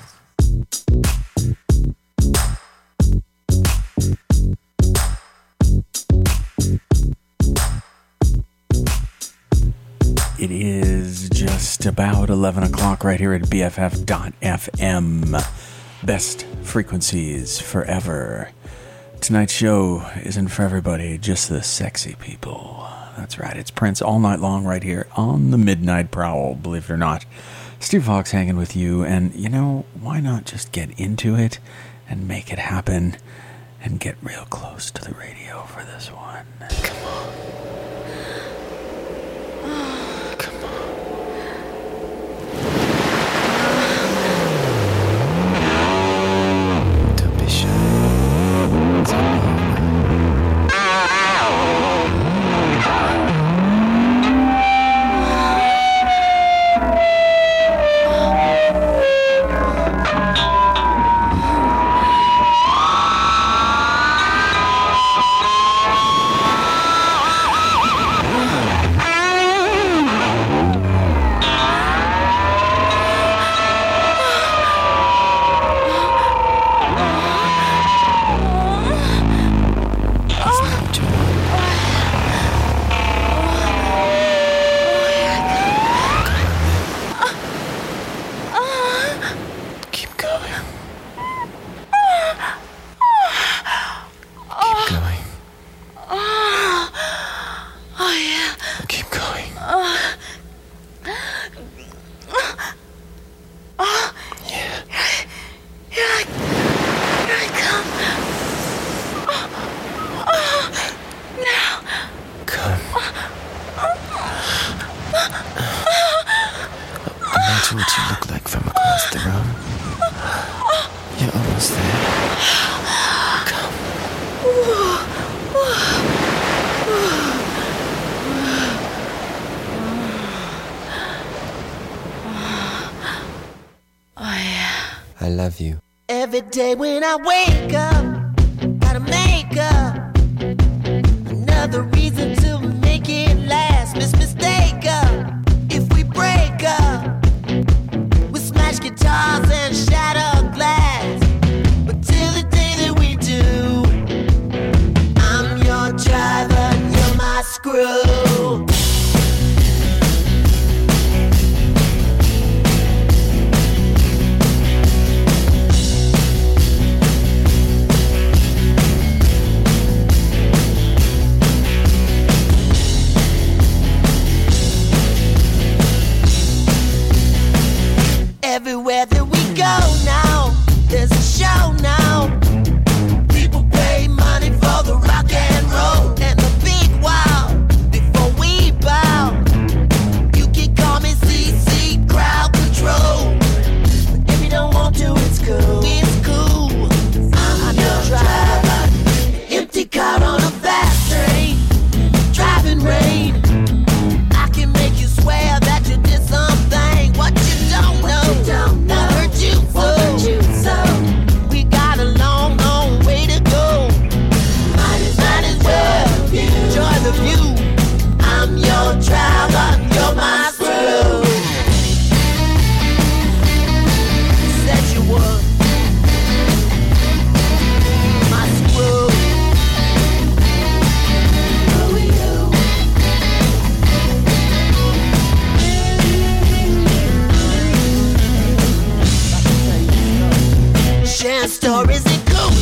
It 10.40 10.50
is 10.50 10.91
just 11.42 11.88
about 11.88 12.30
11 12.30 12.62
o'clock 12.62 13.04
right 13.04 13.20
here 13.20 13.34
at 13.34 13.42
BFF.FM. 13.42 14.06
Best 16.06 16.46
frequencies 16.62 17.60
forever. 17.60 18.52
Tonight's 19.22 19.52
show 19.52 20.08
isn't 20.24 20.50
for 20.50 20.62
everybody, 20.62 21.18
just 21.18 21.50
the 21.50 21.64
sexy 21.64 22.16
people. 22.20 22.88
That's 23.18 23.40
right, 23.40 23.58
it's 23.58 23.72
Prince 23.72 24.04
all 24.04 24.20
night 24.20 24.40
long 24.40 24.66
right 24.66 24.84
here 24.84 25.08
on 25.18 25.50
the 25.50 25.58
Midnight 25.58 26.12
Prowl, 26.12 26.54
believe 26.54 26.84
it 26.84 26.94
or 26.94 26.98
not. 26.98 27.26
Steve 27.80 28.04
Foxx 28.04 28.30
hanging 28.30 28.58
with 28.58 28.76
you, 28.76 29.04
and 29.04 29.34
you 29.34 29.50
know, 29.50 29.86
why 30.00 30.20
not 30.20 30.46
just 30.46 30.72
get 30.72 30.92
into 31.00 31.34
it 31.34 31.58
and 32.08 32.28
make 32.28 32.54
it 32.54 32.60
happen 32.60 33.18
and 33.84 34.00
get 34.00 34.16
real 34.22 34.46
close 34.46 34.92
to 34.92 35.04
the 35.04 35.16
radio 35.16 35.64
for 35.64 35.84
this 35.86 36.12
one? 36.12 36.46
Come 36.84 37.08
on. 37.08 37.41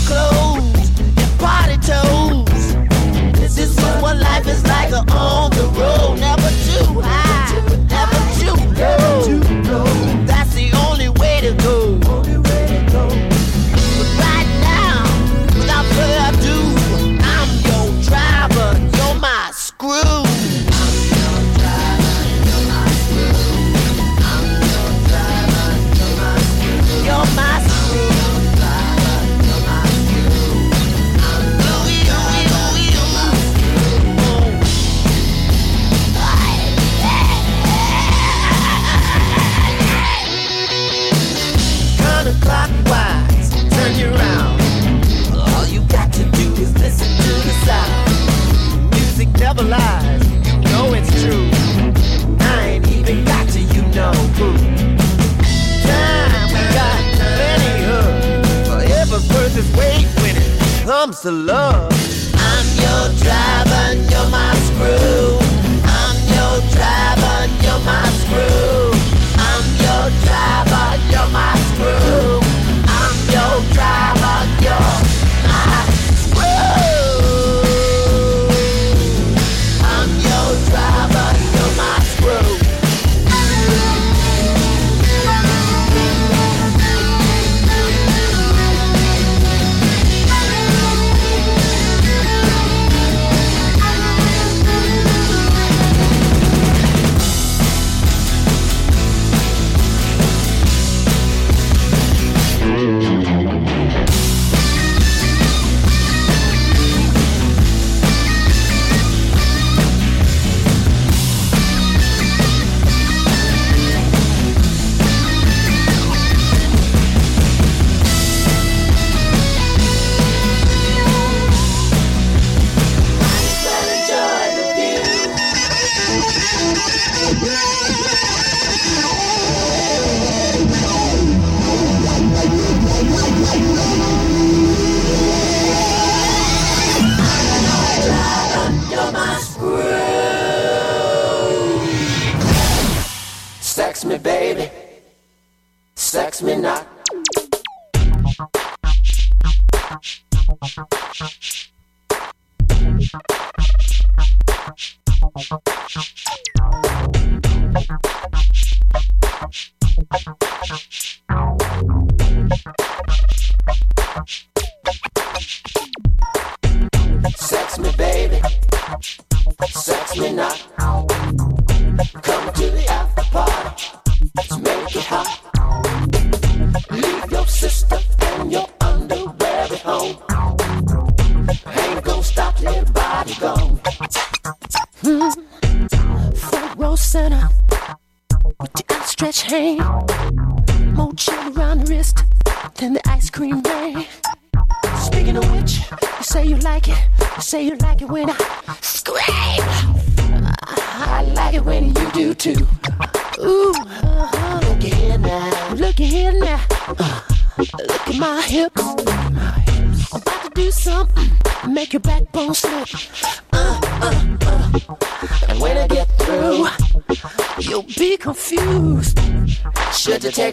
clothes. 0.10 0.69
love. 61.32 61.59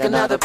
another 0.07 0.36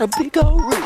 got 0.00 0.18
a 0.18 0.22
big 0.22 0.38
old. 0.38 0.79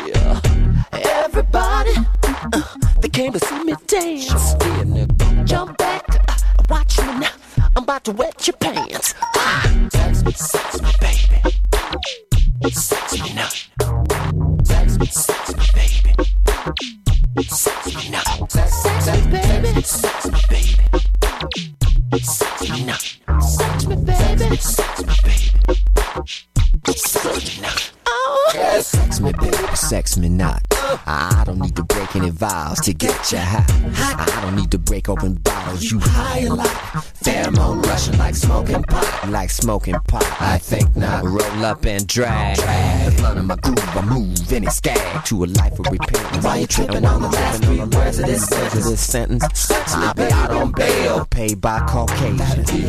up 41.64 41.84
and 41.86 42.06
drag. 42.06 42.56
The 42.56 43.14
blood 43.16 43.38
in 43.38 43.46
my 43.46 43.56
groove, 43.56 43.96
I 43.96 44.02
move 44.02 44.52
any 44.52 44.66
skag 44.66 45.24
to 45.24 45.44
a 45.44 45.46
life 45.46 45.78
of 45.78 45.86
repentance. 45.90 46.44
Why 46.44 46.58
you 46.58 46.66
tripping 46.66 47.04
on 47.06 47.22
the 47.22 47.28
last 47.28 47.64
three 47.64 47.80
words 47.80 48.18
of 48.18 48.26
this 48.26 48.46
sentence? 48.46 48.74
Of 48.74 48.84
this 48.84 49.00
sentence? 49.00 49.70
I'll 49.70 50.14
be 50.14 50.24
out 50.24 50.50
on 50.50 50.72
bail, 50.72 51.24
paid 51.24 51.60
by 51.60 51.80
Caucasian. 51.86 52.36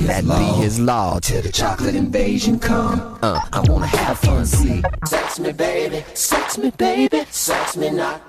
That 0.08 0.24
be 0.24 0.62
his, 0.62 0.80
law. 0.80 1.20
Till 1.20 1.42
the 1.42 1.52
chocolate 1.52 1.96
invasion 1.96 2.60
come, 2.60 3.18
uh. 3.22 3.40
I 3.54 3.62
wanna 3.62 3.88
have 3.88 4.20
fun, 4.20 4.46
see. 4.46 4.84
Sex 5.06 5.40
me, 5.40 5.54
baby, 5.54 6.04
sex 6.14 6.58
me, 6.58 6.70
baby, 6.72 7.26
sex 7.30 7.78
me 7.78 7.90
not. 7.92 8.22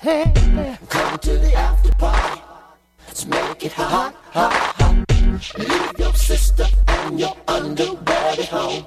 Hey, 0.00 0.32
come 0.88 1.18
to 1.18 1.38
the 1.38 1.54
after 1.54 1.92
party. 1.96 2.40
Let's 3.08 3.26
make 3.26 3.64
it 3.64 3.72
hot, 3.72 4.14
hot, 4.30 4.52
hot. 4.52 5.58
Leave 5.58 5.98
your 5.98 6.14
sister 6.14 6.66
and 6.86 7.18
your 7.18 7.34
underbelly 7.48 8.46
home. 8.46 8.86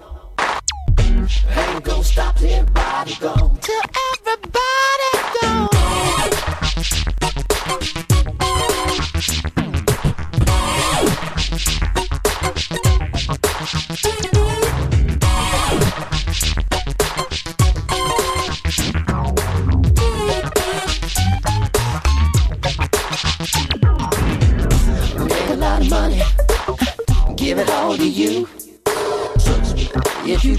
Ain't 1.26 1.84
gonna 1.84 2.04
stop 2.04 2.38
here 2.38 2.64
their 2.64 2.66
body 2.66 3.16
go. 3.20 3.34
Till 3.62 3.82
everybody. 4.12 4.55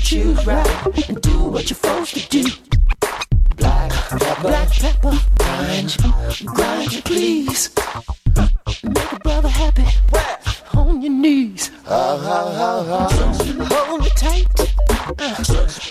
choose 0.07 0.47
right 0.47 1.09
and 1.09 1.21
do 1.21 1.37
what 1.49 1.69
you're 1.69 1.77
supposed 1.77 2.15
to 2.15 2.29
do. 2.29 2.45
Black 3.57 3.91
pepper, 3.91 4.41
black 4.41 4.71
pepper, 4.71 5.19
grind, 5.37 5.97
grind 6.45 6.93
you 6.93 7.03
please. 7.03 7.75
Make 8.85 9.13
a 9.13 9.19
brother 9.19 9.49
happy 9.49 9.85
on 10.75 11.03
your 11.03 11.11
knees. 11.11 11.73
Uh, 11.89 11.91
uh, 11.91 12.89
uh, 12.89 13.65
Hold 13.75 14.07
it 14.07 14.17
tight. 14.17 14.47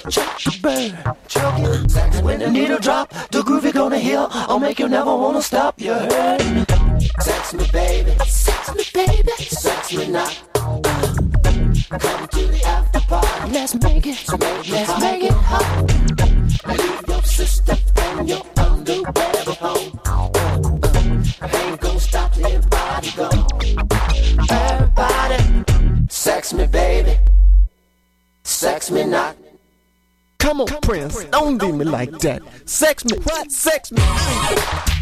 Chuck 0.09 0.39
the 0.45 0.59
bird. 0.61 1.17
Chuck 1.27 1.59
it. 1.59 2.23
When 2.23 2.39
the 2.39 2.49
needle 2.49 2.79
drop, 2.79 3.13
the 3.31 3.43
groove 3.43 3.65
you're 3.65 3.73
gonna 3.73 3.99
heal. 3.99 4.27
I'll 4.31 4.59
make 4.59 4.79
you 4.79 4.87
never 4.87 5.13
wanna 5.13 5.41
stop. 5.41 5.81
You 5.81 5.93
heard? 5.93 6.14
like 32.11 32.21
that. 32.21 32.41
Sex 32.65 33.05
me, 33.05 33.17
what? 33.19 33.51
Sex 33.51 33.91
me. 33.91 34.94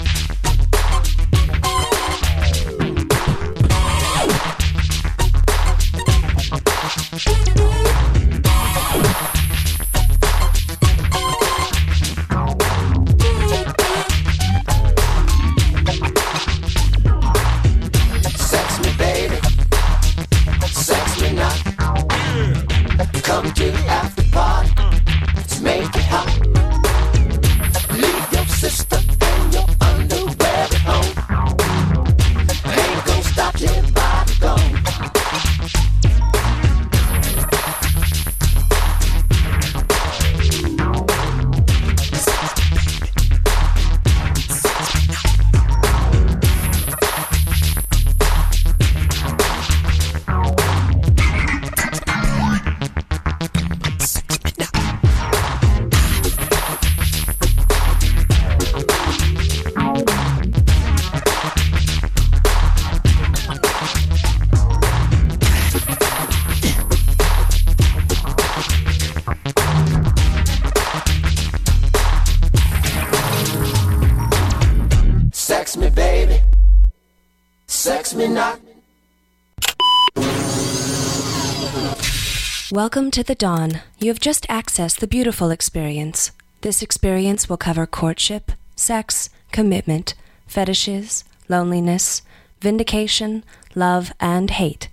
Welcome 82.74 83.12
to 83.12 83.22
the 83.22 83.36
dawn. 83.36 83.82
You 84.00 84.08
have 84.08 84.20
just 84.20 84.48
accessed 84.48 84.98
the 84.98 85.06
beautiful 85.06 85.52
experience. 85.52 86.32
This 86.62 86.82
experience 86.82 87.48
will 87.48 87.56
cover 87.56 87.86
courtship, 87.86 88.52
sex, 88.76 89.30
commitment, 89.52 90.16
fetishes, 90.48 91.24
loneliness, 91.48 92.24
vindication, 92.62 93.44
love, 93.76 94.12
and 94.20 94.50
hate. 94.50 94.90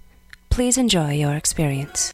Please 0.50 0.76
enjoy 0.76 1.14
your 1.14 1.34
experience. 1.34 2.12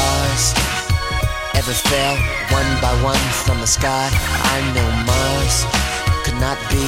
stars 0.00 0.54
ever 1.54 1.72
fell 1.72 2.16
one 2.56 2.70
by 2.80 2.92
one 3.02 3.24
from 3.44 3.60
the 3.60 3.66
sky. 3.66 4.08
I 4.54 4.56
know 4.74 4.88
Mars 5.08 5.56
could 6.24 6.38
not 6.40 6.58
be 6.72 6.84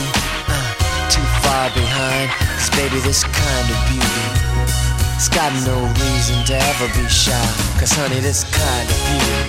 uh, 0.48 0.68
too 1.12 1.26
far 1.44 1.68
behind. 1.76 2.30
Cause 2.56 2.70
baby, 2.70 2.98
this 3.01 3.24
kind 3.24 3.66
of 3.74 3.78
beauty. 3.90 4.26
It's 5.16 5.28
got 5.28 5.52
no 5.68 5.76
reason 6.02 6.39
to 6.48 6.55
ever 6.70 6.89
be 6.97 7.06
shy. 7.09 7.47
Cause 7.78 7.93
honey, 7.93 8.20
this 8.20 8.44
kind 8.44 8.86
of 8.94 8.98
beauty. 9.09 9.44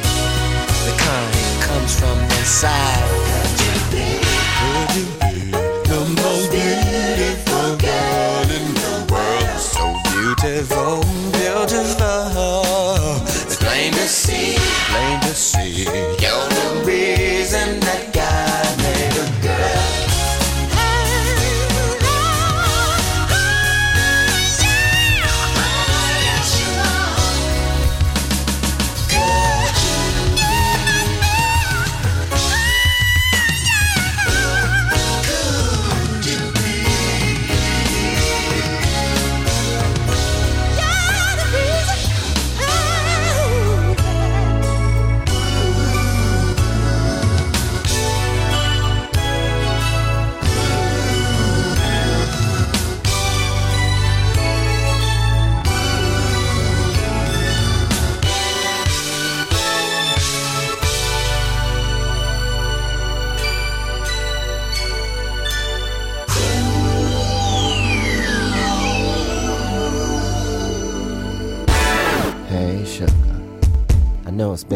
The 0.88 0.94
kind 1.00 1.30
that 1.36 1.56
comes 1.68 1.92
from 2.00 2.18
inside. 2.40 3.04
The 5.92 6.00
most 6.22 6.48
beautiful 6.52 7.70
girl 7.86 8.46
in 8.58 8.68
the 8.84 8.94
world. 9.12 9.60
So 9.60 9.84
beautiful, 10.12 11.02
beautiful 11.32 12.63
see. 15.54 16.23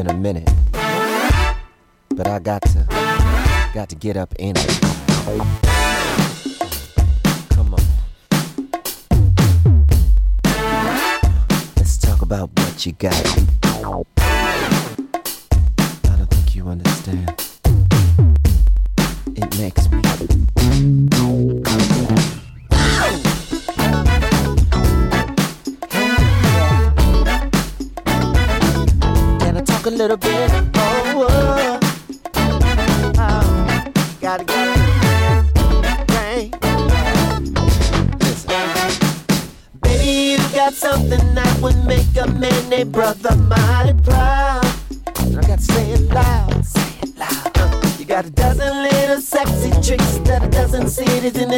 been 0.03 0.11
a 0.11 0.13
minute, 0.13 0.47
but 2.15 2.27
I 2.27 2.37
got 2.37 2.61
to, 2.61 2.85
got 3.73 3.89
to 3.89 3.95
get 3.95 4.15
up 4.15 4.31
in 4.37 4.55
it. 4.55 4.79
Come 7.49 7.73
on, 7.73 7.81
let's 11.77 11.97
talk 11.97 12.21
about 12.21 12.51
what 12.59 12.85
you 12.85 12.91
got. 12.91 13.56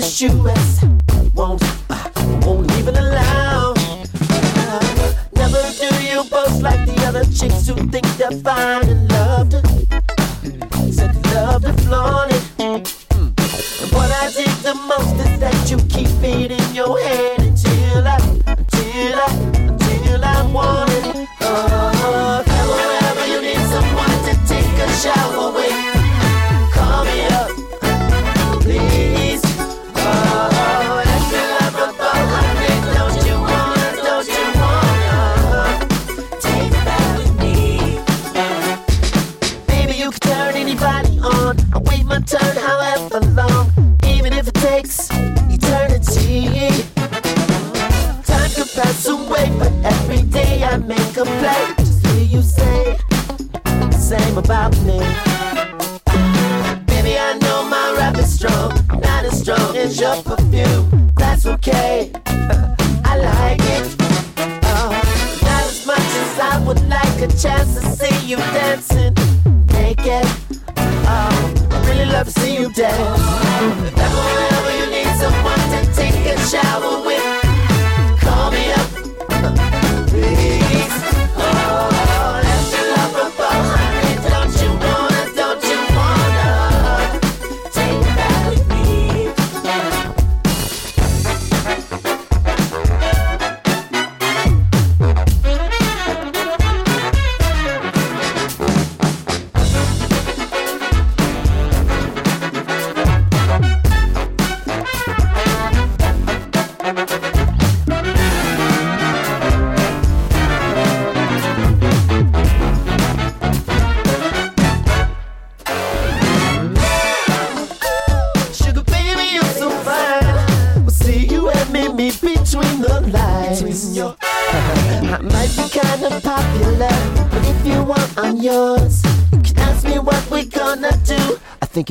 shoeless. 0.09 1.08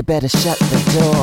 better 0.08 0.26
shut 0.26 0.58
the 0.58 0.80
door. 0.98 1.17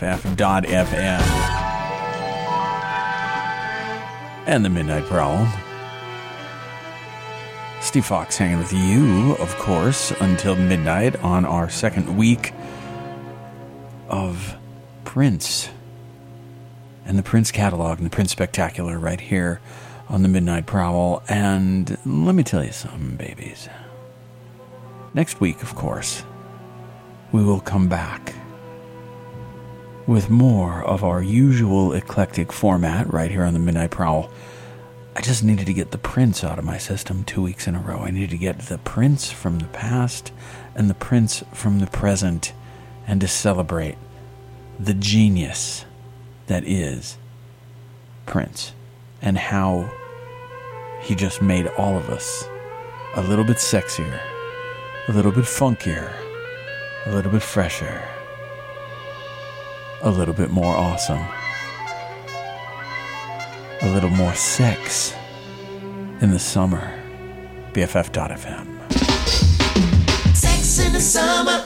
BFF.FM. 0.00 1.20
And 4.46 4.64
the 4.64 4.70
Midnight 4.70 5.04
Prowl. 5.04 5.46
Steve 7.82 8.06
Foxx 8.06 8.38
hanging 8.38 8.58
with 8.58 8.72
you, 8.72 9.34
of 9.34 9.54
course, 9.56 10.10
until 10.12 10.56
midnight 10.56 11.16
on 11.22 11.44
our 11.44 11.68
second 11.68 12.16
week 12.16 12.54
of 14.08 14.56
Prince 15.04 15.68
and 17.04 17.18
the 17.18 17.22
Prince 17.22 17.50
catalog 17.50 17.98
and 17.98 18.06
the 18.06 18.10
Prince 18.10 18.32
Spectacular 18.32 18.98
right 18.98 19.20
here 19.20 19.60
on 20.08 20.22
the 20.22 20.28
Midnight 20.28 20.64
Prowl. 20.64 21.22
And 21.28 21.98
let 22.06 22.34
me 22.34 22.42
tell 22.42 22.64
you 22.64 22.72
something, 22.72 23.16
babies. 23.16 23.68
Next 25.12 25.40
week, 25.40 25.62
of 25.62 25.74
course, 25.74 26.24
we 27.32 27.44
will 27.44 27.60
come 27.60 27.88
back 27.88 28.34
with 30.10 30.28
more 30.28 30.82
of 30.82 31.04
our 31.04 31.22
usual 31.22 31.92
eclectic 31.92 32.52
format 32.52 33.12
right 33.12 33.30
here 33.30 33.44
on 33.44 33.52
the 33.52 33.60
Midnight 33.60 33.92
Prowl. 33.92 34.28
I 35.14 35.20
just 35.20 35.44
needed 35.44 35.66
to 35.66 35.72
get 35.72 35.92
the 35.92 35.98
Prince 35.98 36.42
out 36.42 36.58
of 36.58 36.64
my 36.64 36.78
system 36.78 37.22
two 37.22 37.40
weeks 37.40 37.68
in 37.68 37.76
a 37.76 37.78
row. 37.78 38.00
I 38.00 38.10
needed 38.10 38.30
to 38.30 38.36
get 38.36 38.58
the 38.58 38.78
Prince 38.78 39.30
from 39.30 39.60
the 39.60 39.66
past 39.66 40.32
and 40.74 40.90
the 40.90 40.94
Prince 40.94 41.44
from 41.52 41.78
the 41.78 41.86
present 41.86 42.52
and 43.06 43.20
to 43.20 43.28
celebrate 43.28 43.98
the 44.80 44.94
genius 44.94 45.84
that 46.48 46.64
is 46.64 47.16
Prince 48.26 48.72
and 49.22 49.38
how 49.38 49.92
he 51.02 51.14
just 51.14 51.40
made 51.40 51.68
all 51.78 51.96
of 51.96 52.10
us 52.10 52.48
a 53.14 53.22
little 53.22 53.44
bit 53.44 53.58
sexier, 53.58 54.18
a 55.06 55.12
little 55.12 55.30
bit 55.30 55.44
funkier, 55.44 56.12
a 57.06 57.14
little 57.14 57.30
bit 57.30 57.42
fresher, 57.42 58.02
a 60.02 60.10
little 60.10 60.34
bit 60.34 60.50
more 60.50 60.74
awesome, 60.74 61.22
a 63.82 63.88
little 63.92 64.10
more 64.10 64.34
sex 64.34 65.14
in 66.20 66.30
the 66.30 66.38
summer. 66.38 66.96
BFF.fm. 67.72 68.66
Sex 70.34 70.78
in 70.80 70.92
the 70.92 71.00
summer, 71.00 71.64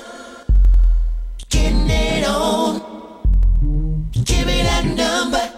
getting 1.49 1.89
it 1.89 2.27
on. 2.27 4.11
Give 4.13 4.47
me 4.47 4.63
that 4.63 4.85
number. 4.85 5.51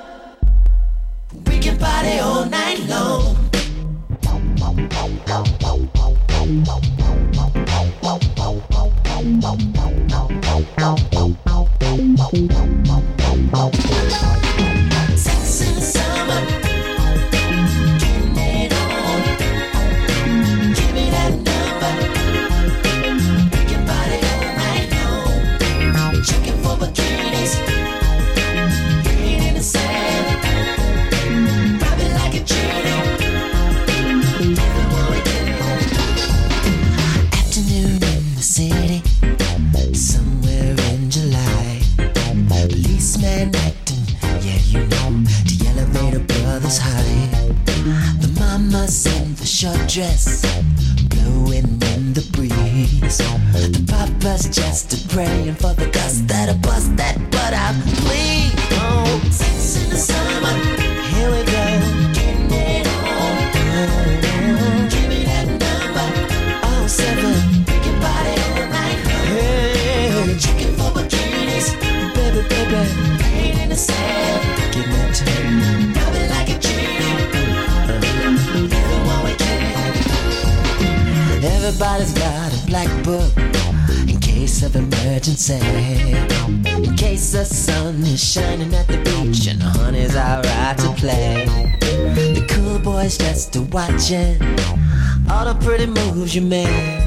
We 1.51 1.59
can 1.59 1.79
party 1.79 2.19
all 2.19 2.45
night 2.47 2.81
long. 2.89 3.37
Emergency. 85.51 86.83
In 86.85 86.97
case 86.97 87.33
the 87.33 87.45
sun 87.45 88.03
is 88.03 88.23
shining 88.23 88.73
at 88.75 88.87
the 88.87 88.99
beach 88.99 89.47
and 89.47 89.61
the 89.61 89.65
honey's 89.65 90.17
alright 90.17 90.79
to 90.79 90.93
play. 90.93 91.47
The 92.35 92.47
cool 92.49 92.79
boys 92.79 93.19
just 93.19 93.57
a 93.57 93.63
watching 93.63 94.41
all 95.29 95.45
the 95.45 95.57
pretty 95.61 95.87
moves 95.87 96.35
you 96.35 96.43
make. 96.43 97.03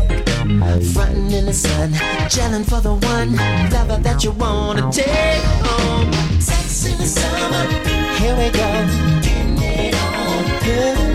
Frontin' 0.94 1.32
in 1.32 1.46
the 1.46 1.54
sun, 1.54 1.92
gelling 2.28 2.68
for 2.68 2.82
the 2.82 2.94
one 2.94 3.36
lover 3.70 4.02
that 4.02 4.24
you 4.24 4.32
wanna 4.32 4.92
take 4.92 5.44
home. 5.64 6.12
Sex 6.42 6.86
in 6.86 6.98
the 6.98 7.06
summer, 7.06 7.66
here 8.18 8.36
we 8.36 8.50
go, 8.50 8.70
getting 9.22 9.58
it 9.62 9.96
on. 9.96 10.46
Give 10.64 11.09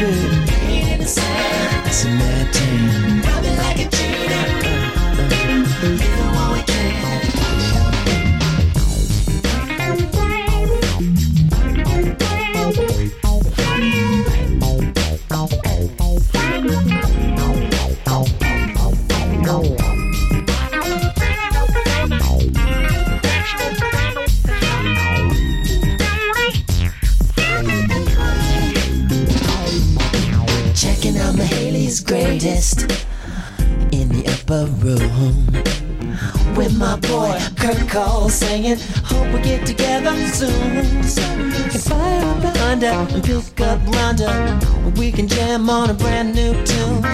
baby, 0.00 0.39
Singing, 38.50 38.78
Hope 39.04 39.32
we 39.32 39.40
get 39.42 39.64
together 39.64 40.10
soon. 40.26 40.82
Can 41.70 41.80
fire 41.80 42.24
up 42.24 42.42
behind 42.42 42.82
her 42.82 43.06
and 43.14 43.22
pick 43.22 43.60
up 43.60 43.78
Rhonda. 43.94 44.98
We 44.98 45.12
can 45.12 45.28
jam 45.28 45.70
on 45.70 45.88
a 45.90 45.94
brand 45.94 46.34
new 46.34 46.52
tune. 46.64 47.04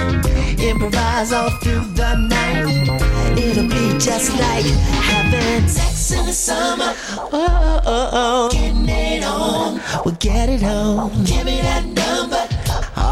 Improvise 0.58 1.34
all 1.34 1.50
through 1.60 1.92
the 1.92 2.14
night. 2.16 3.38
It'll 3.38 3.68
be 3.68 3.98
just 3.98 4.32
like 4.40 4.64
having 4.64 5.68
sex 5.68 6.10
in 6.12 6.24
the 6.24 6.32
summer. 6.32 6.94
Oh, 7.18 7.30
oh, 7.34 7.80
oh, 7.84 8.10
oh. 8.14 8.50
Getting 8.50 8.88
it 8.88 9.22
on. 9.22 9.82
We'll 10.06 10.14
get 10.14 10.48
it 10.48 10.62
on. 10.62 11.22
Give 11.24 11.44
me 11.44 11.60
that. 11.60 11.95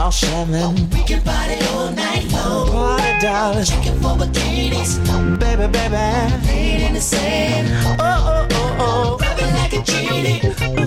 All 0.05 0.12
seven. 0.12 0.74
We 0.90 1.02
can 1.02 1.22
party 1.22 1.56
all 1.72 1.90
night 1.90 2.31
long. 2.31 2.68
Party, 2.68 3.20
darling. 3.22 3.64
Checking 3.64 3.98
for 4.02 4.14
bikinis. 4.20 5.01
Baby, 5.40 5.66
baby. 5.72 6.44
Laying 6.44 6.81
in 6.89 6.93
the 6.93 7.01
sand. 7.01 7.68
Oh, 7.98 8.05
oh, 8.05 8.47
oh, 8.51 8.76
oh. 8.81 9.18
Rubbing 9.18 9.55
like 9.55 9.72
a 9.72 9.82
genie. 9.82 10.43
Uh, 10.44 10.85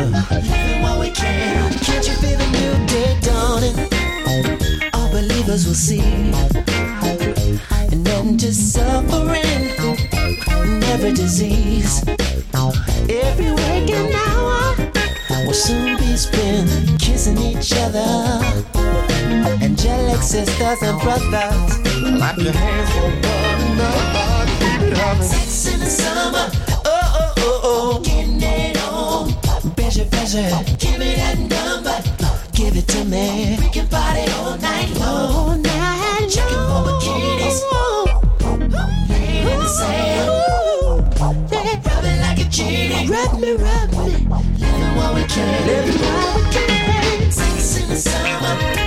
uh, 0.00 0.40
living 0.40 0.80
while 0.80 0.98
we 0.98 1.10
can. 1.10 1.70
Can't 1.84 2.08
you 2.08 2.14
feel 2.14 2.38
the 2.38 2.48
new 2.56 2.86
day 2.86 3.18
dawning? 3.20 3.76
All 4.94 5.10
believers 5.10 5.66
will 5.66 5.74
see. 5.74 6.00
An 7.92 8.06
end 8.08 8.40
to 8.40 8.54
suffering. 8.54 9.68
And 10.64 10.82
every 10.84 11.12
disease. 11.12 12.02
Every 12.56 13.52
waking 13.52 14.14
hour 14.14 14.74
will 15.44 15.52
soon 15.52 15.98
be 15.98 16.16
spent 16.16 16.95
kissing 17.06 17.38
each 17.38 17.72
other. 17.72 18.42
Angelic 19.62 20.20
sisters 20.22 20.82
and 20.82 21.00
brothers, 21.00 21.78
clap 22.18 22.36
your 22.36 22.52
hands 22.52 22.90
for 22.94 23.10
one 23.30 23.60
another. 23.70 24.50
Keep 24.58 24.92
it. 24.92 25.22
Sex 25.22 25.72
in 25.72 25.78
the 25.80 25.86
summer, 25.86 26.50
oh 26.84 26.90
oh 26.90 27.34
oh 27.38 27.60
oh, 27.70 28.00
getting 28.02 28.42
it 28.42 28.76
on. 28.88 29.30
Busy, 29.76 30.04
busy, 30.10 30.42
give 30.82 30.98
me 30.98 31.14
that 31.14 31.38
number, 31.38 31.96
give 32.52 32.76
it 32.76 32.88
to 32.88 33.04
me. 33.04 33.56
We 33.60 33.68
can 33.68 33.86
party 33.86 34.26
all 34.32 34.58
night 34.58 34.90
long, 34.98 35.34
all 35.34 35.56
night 35.56 36.20
long. 36.20 36.28
Checking 36.28 36.64
for 36.68 36.82
bikinis, 36.88 37.58
laying 39.08 39.46
in 39.46 39.58
the 39.60 39.68
sand. 39.78 40.26
Rub 41.86 42.04
it 42.04 42.18
like 42.20 42.40
a 42.40 42.48
genie. 42.50 43.06
Rub 43.08 43.38
me, 43.40 43.52
rub 43.52 43.90
me. 43.92 43.96
Living 44.58 44.96
while 44.96 45.14
we 45.14 45.22
can. 45.24 45.66
Living 45.66 46.00
while 46.02 46.34
we 46.36 46.42
can. 46.52 46.95
Summer. 47.98 48.85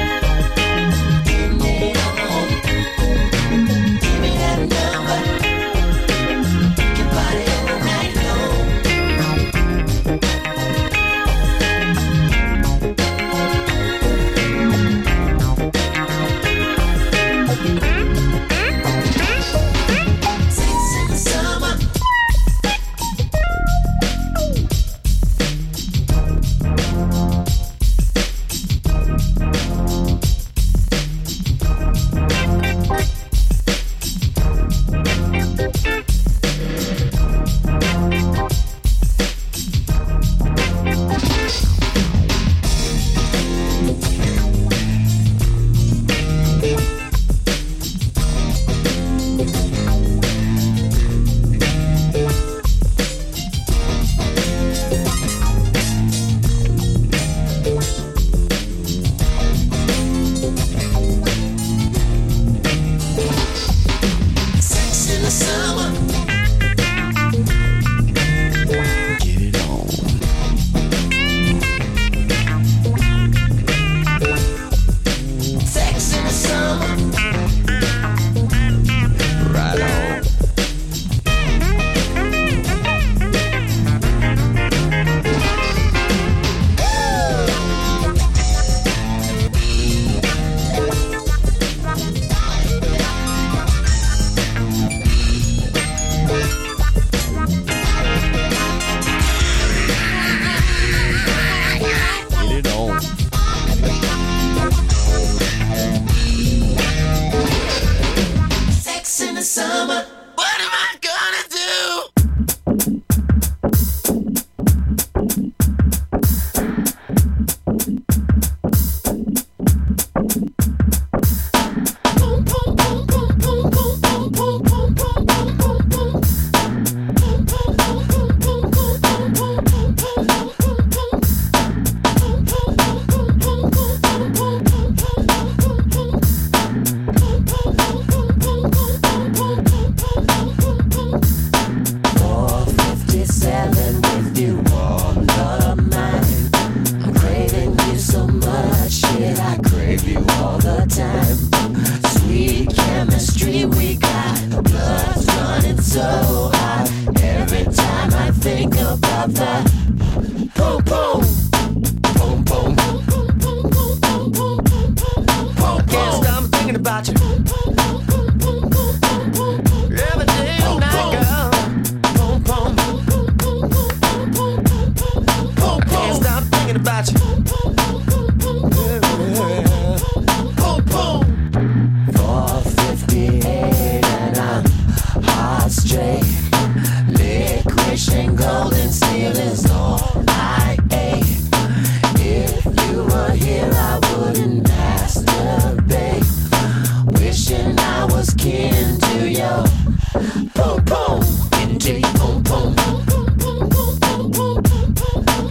Boom 200.13 200.83
boom. 200.85 201.21
Into 201.61 201.99
your 201.99 202.13
boom 202.13 202.43
boom. 202.43 202.75
Boom, 202.75 203.05
boom, 203.37 203.69
poom, 203.69 203.99
poem, 203.99 204.31
boom, 204.31 204.63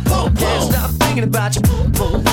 pool. 0.05 0.31
Can't 0.37 0.63
stop 0.71 0.91
thinking 1.01 1.25
about 1.25 1.55
you. 1.57 1.63
Boom, 1.63 1.93
boom. 1.93 2.25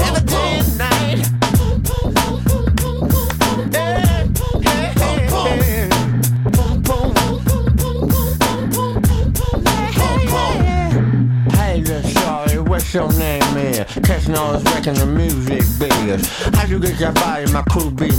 Every 0.00 0.24
day 0.26 0.58
and 0.58 0.78
night. 0.78 1.18
Hey, 11.52 12.58
what's 12.58 12.94
your 12.94 13.10
name 13.12 13.56
is? 13.56 13.84
Catching 14.04 14.34
all 14.34 14.52
this 14.52 14.62
wrecking 14.74 14.94
the 14.94 15.06
music 15.06 15.62
biz. 15.78 16.26
How'd 16.54 16.68
you 16.68 16.78
get 16.78 16.98
your 17.00 17.12
body, 17.12 17.50
my 17.52 17.62
crew 17.62 17.90
be 17.90 18.10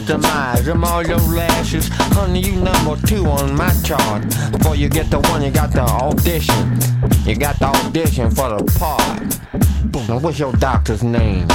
matching? 0.00 0.22
How'd 0.22 0.58
you 0.58 0.64
them 0.64 0.84
all 0.84 1.06
your 1.06 1.18
lashes? 1.18 1.88
Honey, 1.90 2.40
you 2.40 2.56
number 2.56 2.96
two 3.06 3.26
on 3.26 3.54
my 3.54 3.72
chart. 3.82 4.22
Before 4.52 4.76
you 4.76 4.88
get 4.88 5.10
the 5.10 5.20
one, 5.20 5.42
you 5.42 5.50
got 5.50 5.72
the 5.72 5.82
audition. 5.82 6.78
You 7.24 7.36
got 7.36 7.58
the 7.58 7.66
audition 7.66 8.30
for 8.30 8.50
the 8.50 8.64
part. 8.78 10.08
Now, 10.08 10.18
what's 10.18 10.38
your 10.38 10.52
doctor's 10.52 11.02
name? 11.02 11.48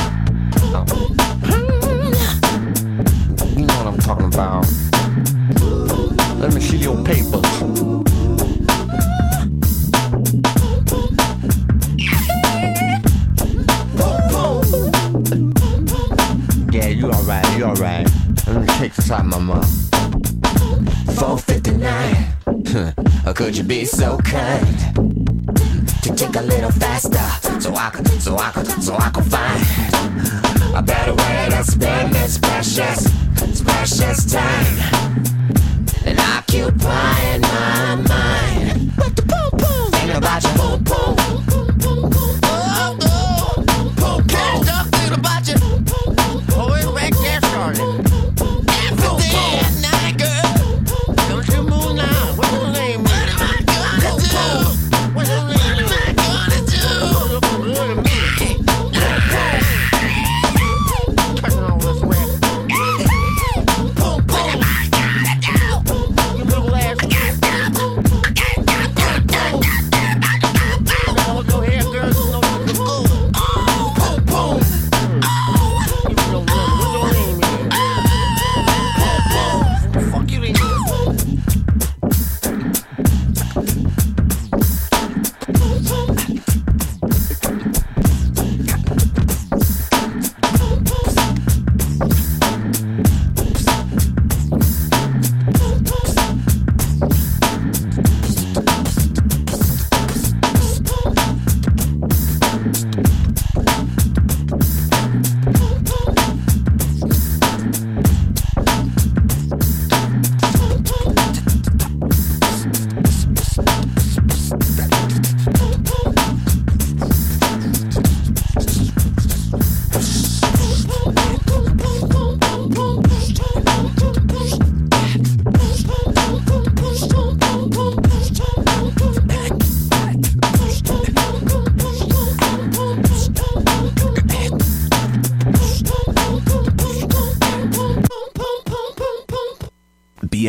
You 3.56 3.66
know 3.66 3.76
what 3.78 3.88
I'm 3.88 3.98
talking 4.00 4.28
about. 4.28 4.66
Let 6.40 6.54
me 6.54 6.62
see 6.62 6.78
your 6.78 7.04
papers. 7.04 7.91
Could 23.44 23.58
you 23.58 23.64
be 23.64 23.86
so 23.86 24.18
kind? 24.20 24.78
to 26.04 26.14
take 26.16 26.36
a 26.36 26.42
little 26.42 26.70
faster 26.72 27.60
so 27.60 27.74
I 27.74 27.90
could, 27.90 28.08
so 28.22 28.38
I 28.38 28.52
could, 28.52 28.68
so 28.84 28.96
I 28.96 29.10
could 29.10 29.26
find 29.26 30.76
a 30.76 30.82
better 30.82 31.16
way 31.16 31.48
to 31.50 31.64
spend 31.64 32.14
this 32.14 32.38
precious, 32.38 33.04
this 33.40 33.62
precious 33.62 34.32
time 34.32 34.66
and 36.06 36.20
occupying 36.20 37.42
my 37.42 37.96
mind 37.96 38.92
the 39.16 39.24
boom 39.24 39.60
boom. 39.60 39.92
Thinking 39.92 40.18
about 40.18 40.44
you, 40.44 40.54
boom 40.58 40.71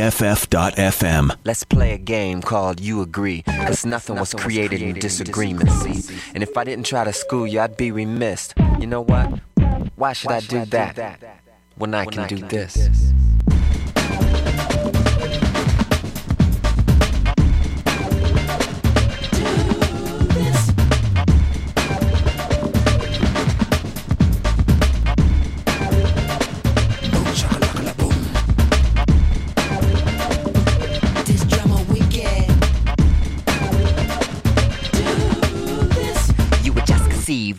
BFF.FM. 0.02 1.36
Let's 1.44 1.62
play 1.62 1.92
a 1.92 1.98
game 1.98 2.42
called 2.42 2.80
You 2.80 3.02
Agree, 3.02 3.42
cause 3.42 3.86
nothing 3.86 4.16
was 4.16 4.34
created 4.34 4.82
in 4.82 4.98
disagreement, 4.98 5.70
see? 5.70 6.18
And 6.34 6.42
if 6.42 6.56
I 6.56 6.64
didn't 6.64 6.86
try 6.86 7.04
to 7.04 7.12
school 7.12 7.46
you, 7.46 7.60
I'd 7.60 7.76
be 7.76 7.92
remiss. 7.92 8.52
You 8.80 8.88
know 8.88 9.02
what? 9.02 9.38
Why 9.94 10.12
should 10.12 10.32
I 10.32 10.40
do 10.40 10.64
that 10.64 11.20
when 11.76 11.94
I 11.94 12.06
can 12.06 12.26
do 12.26 12.38
this? 12.38 12.74
This 12.74 12.91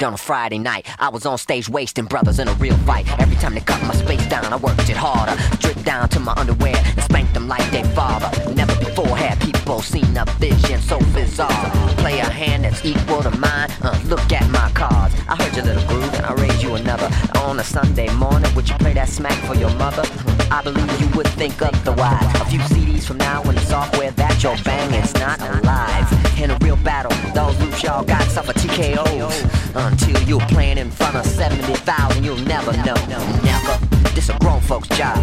on 0.04 0.14
a 0.14 0.18
Friday 0.18 0.60
night. 0.60 0.86
I 1.00 1.10
was 1.10 1.26
on 1.26 1.38
stage 1.38 1.70
wasting 1.70 2.06
brothers 2.06 2.40
in 2.40 2.48
a 2.48 2.54
real 2.56 2.78
fight. 2.80 3.08
Every 3.20 3.36
time 3.38 3.54
they 3.54 3.62
cut 3.62 3.82
my 3.84 3.94
space 3.96 4.26
down, 4.28 4.46
I 4.46 4.58
worked 4.58 4.90
it 4.90 4.98
harder. 4.98 5.36
Dripped 5.58 5.84
down 5.84 6.10
to 6.10 6.20
my 6.20 6.34
underwear 6.34 6.76
and 6.76 7.04
spanked 7.04 7.34
them 7.34 7.48
like 7.48 7.70
their 7.72 7.86
father. 7.96 8.30
Never 8.54 8.76
before 8.80 9.16
had 9.16 9.40
people 9.40 9.82
seen 9.82 10.18
a 10.18 10.26
vision 10.40 10.82
so 10.82 11.00
bizarre. 11.14 11.70
Play 11.98 12.20
a 12.20 12.30
hand 12.30 12.66
that's 12.66 12.84
equal 12.84 13.24
to 13.24 13.32
mine. 13.38 13.70
Uh, 13.82 13.98
look 14.06 14.32
at 14.32 14.48
my 14.50 14.70
cards. 14.72 15.16
I 15.28 15.36
heard 15.36 15.56
your 15.56 15.66
little 15.66 15.88
groove 15.88 16.14
and 16.14 16.26
I 16.26 16.34
raised 16.34 16.62
you 16.62 16.76
another. 16.76 17.10
On 17.40 17.60
a 17.60 17.64
Sunday 17.64 18.12
morning, 18.16 18.54
would 18.56 18.68
you 18.68 18.76
play 18.76 18.94
that 18.94 19.10
smack 19.10 19.38
for 19.46 19.56
your 19.56 19.74
mother? 19.76 20.04
I 20.52 20.62
believe 20.64 21.02
you 21.02 21.08
would 21.16 21.28
think 21.28 21.62
otherwise. 21.62 22.42
A 22.42 22.46
few 22.46 22.60
CDs 22.60 23.06
from 23.06 23.18
now, 23.18 23.42
when 23.44 23.56
the 23.56 23.62
software 23.62 24.12
that 24.12 24.44
you're 24.44 24.58
banging's 24.64 25.14
not 25.16 25.40
alive. 25.42 26.40
In 26.40 26.52
a 26.52 26.58
real 26.60 26.76
battle, 26.78 27.12
those 27.34 27.60
loose 27.60 27.84
y'all 27.84 28.04
got 28.04 28.24
yourself 28.24 28.50
a 28.50 28.54
TKO. 28.54 29.76
Until 29.76 30.22
you're 30.24 30.48
playing 30.48 30.78
in 30.78 30.92
front 30.92 31.16
of 31.16 31.26
70,000, 31.26 32.24
you'll 32.24 32.38
never 32.38 32.72
know. 32.78 32.96
Never. 33.44 33.86
This 34.14 34.30
a 34.30 34.38
grown 34.40 34.62
folks 34.62 34.88
job. 34.90 35.18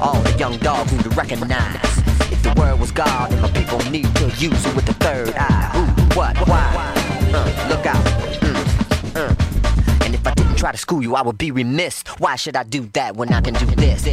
All 0.00 0.20
the 0.22 0.36
young 0.38 0.56
dogs 0.58 0.92
need 0.92 1.02
to 1.02 1.10
recognize. 1.10 1.98
If 2.30 2.42
the 2.42 2.54
word 2.58 2.78
was 2.78 2.92
God, 2.92 3.30
then 3.30 3.42
my 3.42 3.50
people 3.50 3.78
need 3.90 4.14
to 4.16 4.26
use 4.38 4.64
it 4.66 4.76
with 4.76 4.86
the 4.86 4.94
third 4.94 5.34
eye. 5.36 5.70
Who, 5.74 6.18
what, 6.18 6.36
why? 6.48 6.94
Uh, 7.34 7.68
look 7.68 7.84
out. 7.86 8.04
Mm, 8.42 9.16
uh. 9.16 10.04
And 10.04 10.14
if 10.14 10.26
I 10.26 10.34
didn't 10.34 10.56
try 10.56 10.72
to 10.72 10.78
school 10.78 11.02
you, 11.02 11.16
I 11.16 11.22
would 11.22 11.38
be 11.38 11.50
remiss. 11.50 12.02
Why 12.18 12.36
should 12.36 12.56
I 12.56 12.62
do 12.62 12.88
that 12.92 13.16
when 13.16 13.32
I 13.32 13.40
can 13.40 13.54
do 13.54 13.66
this? 13.66 14.06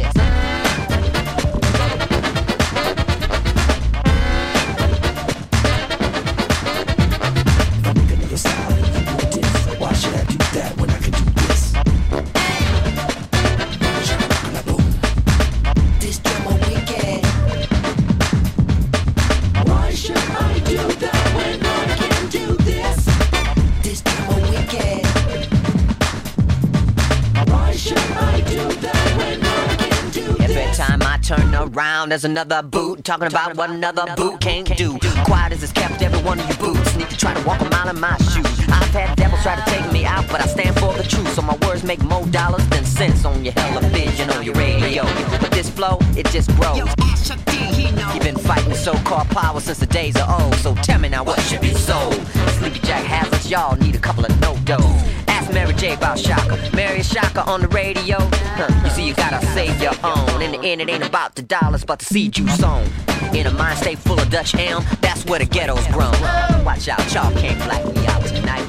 Around, 32.06 32.10
there's 32.10 32.24
another 32.24 32.62
boot 32.62 33.04
talking 33.04 33.26
about 33.26 33.56
what 33.56 33.70
another 33.70 34.04
boot 34.16 34.40
can't 34.40 34.76
do. 34.76 34.98
Quiet 35.24 35.52
as 35.52 35.62
it's 35.62 35.72
kept, 35.72 36.02
every 36.02 36.20
one 36.22 36.38
of 36.38 36.48
you 36.48 36.56
boots 36.56 36.96
need 36.96 37.10
to 37.10 37.16
try 37.16 37.34
to 37.34 37.46
walk 37.46 37.60
a 37.60 37.64
mile 37.70 37.88
in 37.88 38.00
my 38.00 38.16
shoes. 38.18 38.46
I've 38.68 38.94
had 38.94 39.16
devils 39.16 39.42
try 39.42 39.56
to 39.56 39.70
take 39.70 39.92
me 39.92 40.04
out, 40.04 40.26
but 40.28 40.40
I 40.40 40.46
stand 40.46 40.78
for 40.78 40.92
the 40.94 41.02
truth. 41.02 41.34
So 41.34 41.42
my 41.42 41.56
words 41.66 41.82
make 41.84 42.02
more 42.02 42.26
dollars 42.26 42.66
than 42.68 42.84
cents 42.84 43.24
on 43.24 43.44
your 43.44 43.54
television, 43.54 44.30
on 44.30 44.44
your 44.44 44.54
radio. 44.54 45.04
But 45.40 45.50
this 45.50 45.68
flow, 45.68 45.98
it 46.16 46.26
just 46.26 46.50
grows. 46.56 46.78
You've 46.78 48.22
been 48.22 48.38
fighting 48.38 48.70
the 48.70 48.76
so-called 48.76 49.28
power 49.30 49.60
since 49.60 49.78
the 49.78 49.86
days 49.86 50.16
of 50.16 50.28
old. 50.28 50.54
So 50.56 50.74
tell 50.76 50.98
me 50.98 51.08
now, 51.08 51.24
what 51.24 51.40
should 51.40 51.60
be 51.60 51.74
sold? 51.74 52.14
Sleepy 52.58 52.80
Jack 52.80 53.04
hazards, 53.04 53.50
y'all 53.50 53.76
need 53.76 53.94
a 53.94 53.98
couple 53.98 54.24
of 54.24 54.40
no-dos. 54.40 55.25
Ask 55.36 55.52
Mary 55.52 55.74
J 55.74 55.92
about 55.92 56.18
Shaka. 56.18 56.56
Mary 56.74 57.02
Shaka 57.02 57.44
on 57.44 57.60
the 57.60 57.68
radio. 57.68 58.16
Huh, 58.56 58.72
you 58.82 58.90
see, 58.90 59.06
you 59.06 59.14
gotta 59.14 59.44
save 59.48 59.82
your 59.82 59.92
own. 60.02 60.40
In 60.40 60.52
the 60.52 60.60
end, 60.66 60.80
it 60.80 60.88
ain't 60.88 61.06
about 61.06 61.34
the 61.34 61.42
dollars, 61.42 61.84
but 61.84 61.98
the 61.98 62.06
seed 62.06 62.38
you 62.38 62.48
sown. 62.48 62.88
In 63.34 63.46
a 63.46 63.50
mind 63.50 63.78
state 63.78 63.98
full 63.98 64.18
of 64.18 64.30
Dutch 64.30 64.54
elm, 64.54 64.82
that's 65.02 65.26
where 65.26 65.38
the 65.38 65.44
ghetto's 65.44 65.86
grown. 65.88 66.18
Watch 66.64 66.88
out, 66.88 67.04
y'all 67.12 67.30
can't 67.32 67.58
black 67.64 67.84
me 67.84 68.06
out 68.06 68.24
tonight. 68.24 68.66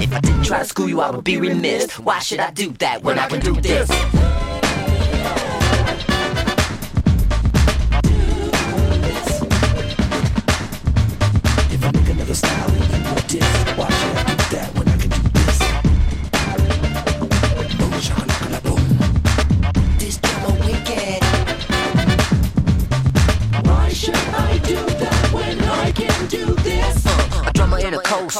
If 0.00 0.10
I 0.14 0.20
didn't 0.20 0.44
try 0.44 0.60
to 0.60 0.64
school 0.64 0.88
you, 0.88 1.02
I 1.02 1.10
would 1.10 1.22
be 1.22 1.36
remiss. 1.36 1.98
Why 1.98 2.20
should 2.20 2.40
I 2.40 2.50
do 2.50 2.70
that 2.78 3.02
when 3.02 3.18
I 3.18 3.28
can 3.28 3.40
do 3.40 3.60
this? 3.60 3.90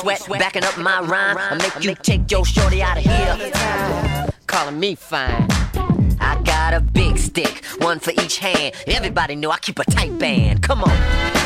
Sweat, 0.00 0.26
backing 0.38 0.64
up 0.64 0.76
my 0.78 1.00
rhyme. 1.00 1.36
I 1.38 1.56
make 1.56 1.84
you 1.84 1.94
take 1.94 2.30
your 2.30 2.44
shorty 2.44 2.82
out 2.82 2.96
of 2.98 3.04
here. 3.04 4.28
Calling 4.46 4.80
me 4.80 4.94
fine. 4.94 5.46
I 6.20 6.40
got 6.44 6.74
a 6.74 6.80
big 6.80 7.18
stick, 7.18 7.64
one 7.78 7.98
for 7.98 8.12
each 8.12 8.38
hand. 8.38 8.74
Everybody 8.86 9.36
know 9.36 9.50
I 9.50 9.58
keep 9.58 9.78
a 9.78 9.84
tight 9.84 10.18
band. 10.18 10.62
Come 10.62 10.82
on. 10.84 11.39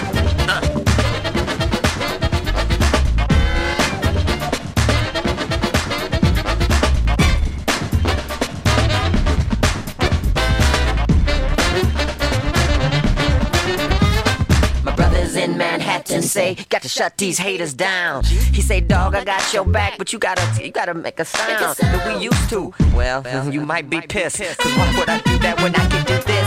Say, 16.25 16.57
got 16.69 16.83
to 16.83 16.89
shut 16.89 17.17
these 17.19 17.39
haters 17.39 17.75
down. 17.75 18.25
He 18.25 18.61
say, 18.63 18.81
dog, 18.81 19.15
I 19.15 19.25
got 19.25 19.53
your 19.53 19.65
back, 19.65 19.99
but 19.99 20.13
you 20.13 20.19
gotta, 20.19 20.63
you 20.63 20.71
gotta 20.71 20.95
make 20.95 21.21
a 21.21 21.25
sound 21.25 21.77
that 21.77 22.17
we 22.17 22.25
used 22.25 22.49
to. 22.51 22.73
Well, 22.95 23.23
you 23.53 23.61
might 23.61 23.89
be 23.91 24.01
pissed, 24.01 24.39
cause 24.39 24.73
why 24.77 24.95
would 24.99 25.09
I 25.09 25.19
do 25.21 25.39
that 25.39 25.61
when 25.63 25.75
I 25.75 25.87
can 25.89 26.05
do 26.05 26.17
this? 26.25 26.45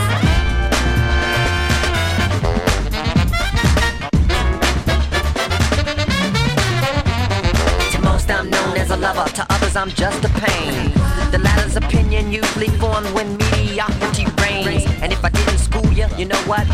To 7.93 8.01
most 8.01 8.29
I'm 8.29 8.49
known 8.49 8.77
as 8.77 8.89
a 8.91 8.97
lover, 8.97 9.29
to 9.31 9.45
others 9.49 9.75
I'm 9.75 9.89
just 9.89 10.23
a 10.23 10.29
pain. 10.29 10.91
The 11.31 11.39
latter's 11.39 11.75
opinion 11.75 12.31
usually 12.31 12.69
formed 12.79 13.07
when 13.13 13.37
mediocrity 13.37 14.25
reigns. 14.41 14.85
And 15.01 15.11
if 15.11 15.23
I 15.23 15.29
didn't 15.29 15.57
school 15.57 15.91
you, 15.91 16.07
you 16.17 16.25
know 16.25 16.41
what? 16.47 16.65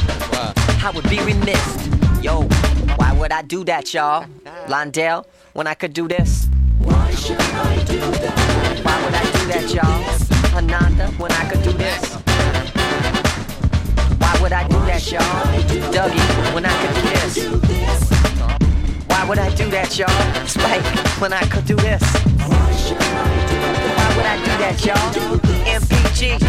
I 0.86 0.92
would 0.94 1.10
be 1.10 1.20
remiss. 1.20 2.03
Yo, 2.24 2.44
why 2.96 3.12
would 3.20 3.34
I 3.34 3.42
do 3.42 3.66
that, 3.66 3.94
y'all? 3.94 4.26
Londell, 4.68 5.26
when 5.52 5.68
I 5.68 5.74
could 5.74 5.92
do 5.92 6.08
this? 6.08 6.48
Why 6.80 7.12
should 7.12 7.36
I 7.42 7.84
do 7.84 8.00
that? 8.00 8.80
Why 8.86 9.04
would 9.04 9.14
I 9.14 9.24
do 9.26 9.46
that, 9.52 9.74
y'all? 9.76 10.56
Ananda, 10.56 11.08
when 11.22 11.34
I 11.34 11.50
could 11.50 11.62
do 11.64 11.74
this? 11.74 12.16
Why 14.22 14.38
would 14.42 14.54
I 14.54 14.66
do 14.70 14.80
that, 14.86 15.12
y'all? 15.12 15.22
Dougie, 15.92 16.54
when 16.54 16.66
I 16.66 16.72
could 16.82 16.96
do 16.96 17.02
this? 17.12 18.10
Why 19.10 19.28
would 19.28 19.40
I 19.40 19.54
do 19.56 19.70
that, 19.72 19.98
y'all? 20.00 20.48
Spike, 20.48 20.86
when 21.20 21.34
I 21.34 21.44
could 21.50 21.66
do 21.66 21.76
this? 21.76 22.02
Why 22.40 24.14
would 24.16 24.26
I 24.26 24.38
do 24.38 24.54
that, 24.64 24.86
y'all? 24.86 25.12
NPG, 25.68 26.40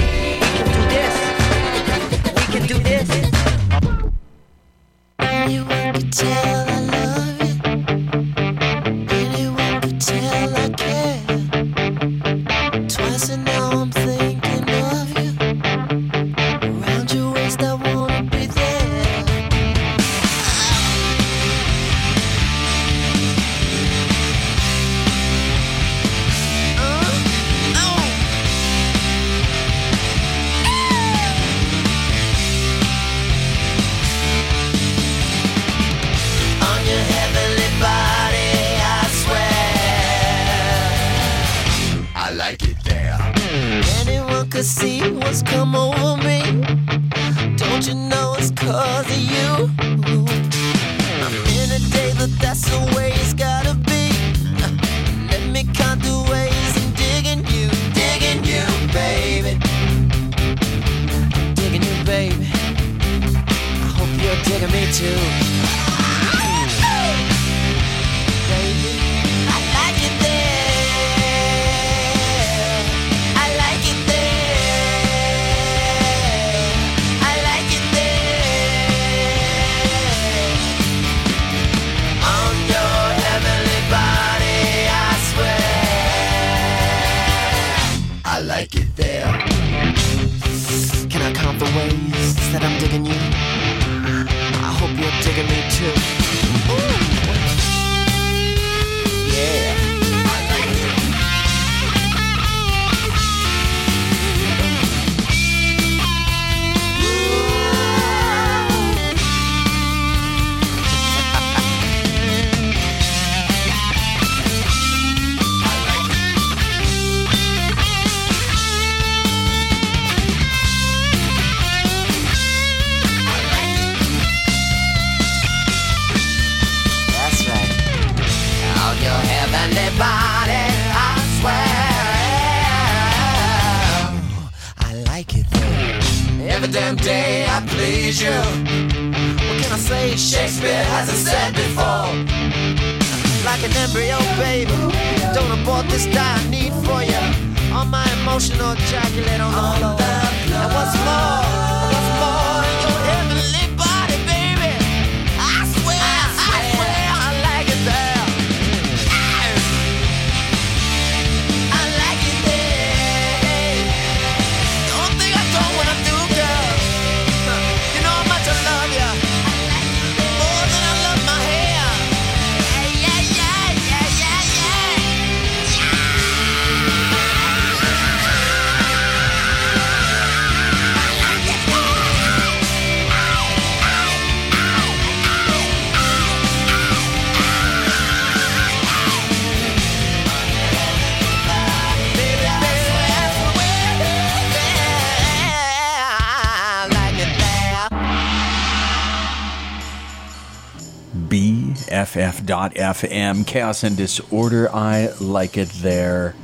BFF.FM, 202.72 203.46
Chaos 203.46 203.82
and 203.82 203.96
Disorder. 203.96 204.70
I 204.74 205.08
like 205.20 205.56
it 205.56 205.68
there. 205.68 206.34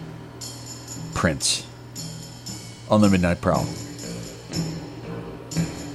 Prince 1.14 1.66
on 2.90 3.00
the 3.00 3.08
Midnight 3.08 3.40
Prowl. 3.40 3.64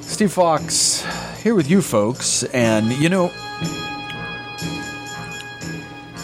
Steve 0.02 0.32
Foxx 0.32 1.06
here 1.42 1.56
with 1.56 1.70
you 1.70 1.82
folks, 1.82 2.44
and 2.44 2.92
you 2.94 3.10
know, 3.10 3.32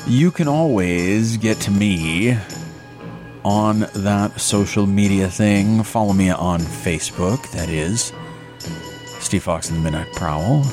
you 0.07 0.31
can 0.31 0.47
always 0.47 1.37
get 1.37 1.57
to 1.61 1.71
me 1.71 2.37
on 3.43 3.79
that 3.95 4.39
social 4.39 4.85
media 4.85 5.27
thing. 5.27 5.83
Follow 5.83 6.13
me 6.13 6.29
on 6.29 6.59
Facebook, 6.59 7.51
that 7.51 7.69
is 7.69 8.13
Steve 9.19 9.43
Foxx 9.43 9.69
and 9.69 9.79
the 9.79 9.83
Midnight 9.83 10.11
Prowl. 10.13 10.63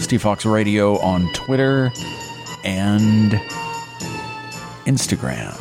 Steve 0.00 0.22
Foxx 0.22 0.46
Radio 0.46 0.98
on 0.98 1.30
Twitter 1.32 1.92
and 2.64 3.32
Instagram. 4.86 5.58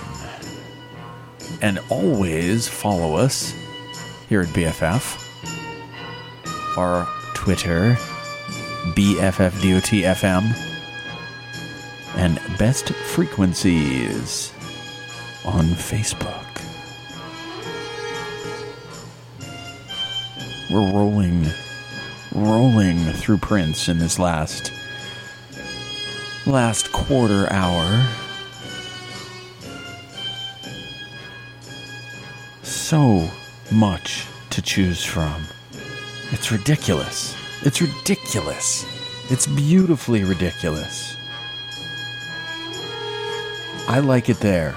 And 1.62 1.80
always 1.90 2.68
follow 2.68 3.16
us 3.16 3.54
here 4.30 4.42
at 4.42 4.48
BFF. 4.50 5.24
Our 6.78 7.08
Twitter, 7.34 7.98
BFFDOTFM. 8.96 10.56
And 12.16 12.40
Best 12.58 12.90
Frequencies 12.90 14.52
on 15.46 15.66
Facebook. 15.66 16.44
We're 20.70 20.94
rolling 20.94 21.46
rolling 22.38 23.00
through 23.14 23.40
Prince 23.40 23.90
in 23.90 23.98
this 23.98 24.20
last 24.20 24.72
last 26.46 26.92
quarter 26.92 27.52
hour. 27.52 28.08
So 32.62 33.28
much 33.72 34.28
to 34.52 34.62
choose 34.62 35.04
from. 35.04 35.44
It's 36.32 36.52
ridiculous. 36.52 37.36
It's 37.64 37.82
ridiculous. 37.82 38.86
It's 39.32 39.48
beautifully 39.48 40.24
ridiculous. 40.24 41.16
I 43.88 44.00
like 44.00 44.30
it 44.30 44.40
there. 44.42 44.74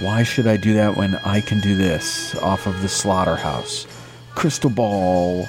Why 0.00 0.22
should 0.22 0.46
I 0.46 0.56
do 0.56 0.72
that 0.74 0.96
when 0.96 1.16
I 1.16 1.42
can 1.42 1.60
do 1.60 1.76
this 1.76 2.34
off 2.36 2.66
of 2.66 2.80
the 2.80 2.88
slaughterhouse? 2.88 3.86
Crystal 4.34 4.70
Ball 4.70 5.46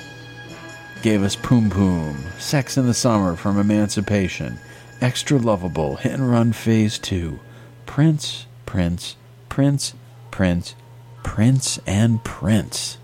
gave 1.01 1.23
us 1.23 1.35
Poom 1.35 1.69
Poom, 1.69 2.17
Sex 2.37 2.77
in 2.77 2.85
the 2.85 2.93
Summer 2.93 3.35
from 3.35 3.57
Emancipation, 3.57 4.59
Xtraloveable, 4.99 5.99
Hit 5.99 6.13
and 6.13 6.29
Run 6.29 6.51
Phase 6.51 6.99
2, 6.99 7.39
Prince, 7.85 8.45
Prince, 8.65 9.15
Prince, 9.47 9.93
Prince, 10.31 10.75
Prince, 11.23 11.79
and 11.87 12.23
Prince. 12.23 12.97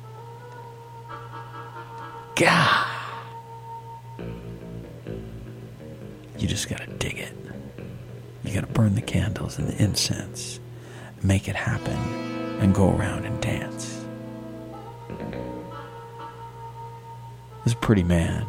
God. 2.36 2.88
You 6.38 6.48
just 6.48 6.68
gotta 6.68 6.88
dig 6.88 7.18
it. 7.18 7.34
You 8.44 8.54
gotta 8.54 8.68
burn 8.68 8.96
the 8.96 9.02
candles 9.02 9.58
and 9.58 9.70
the 9.70 9.82
incense, 9.82 10.60
make 11.24 11.48
it 11.48 11.56
happen, 11.56 11.98
and 12.60 12.76
go 12.76 12.94
around 12.94 13.26
and 13.26 13.42
dance. 13.42 13.95
This 17.66 17.74
pretty 17.74 18.04
man. 18.04 18.46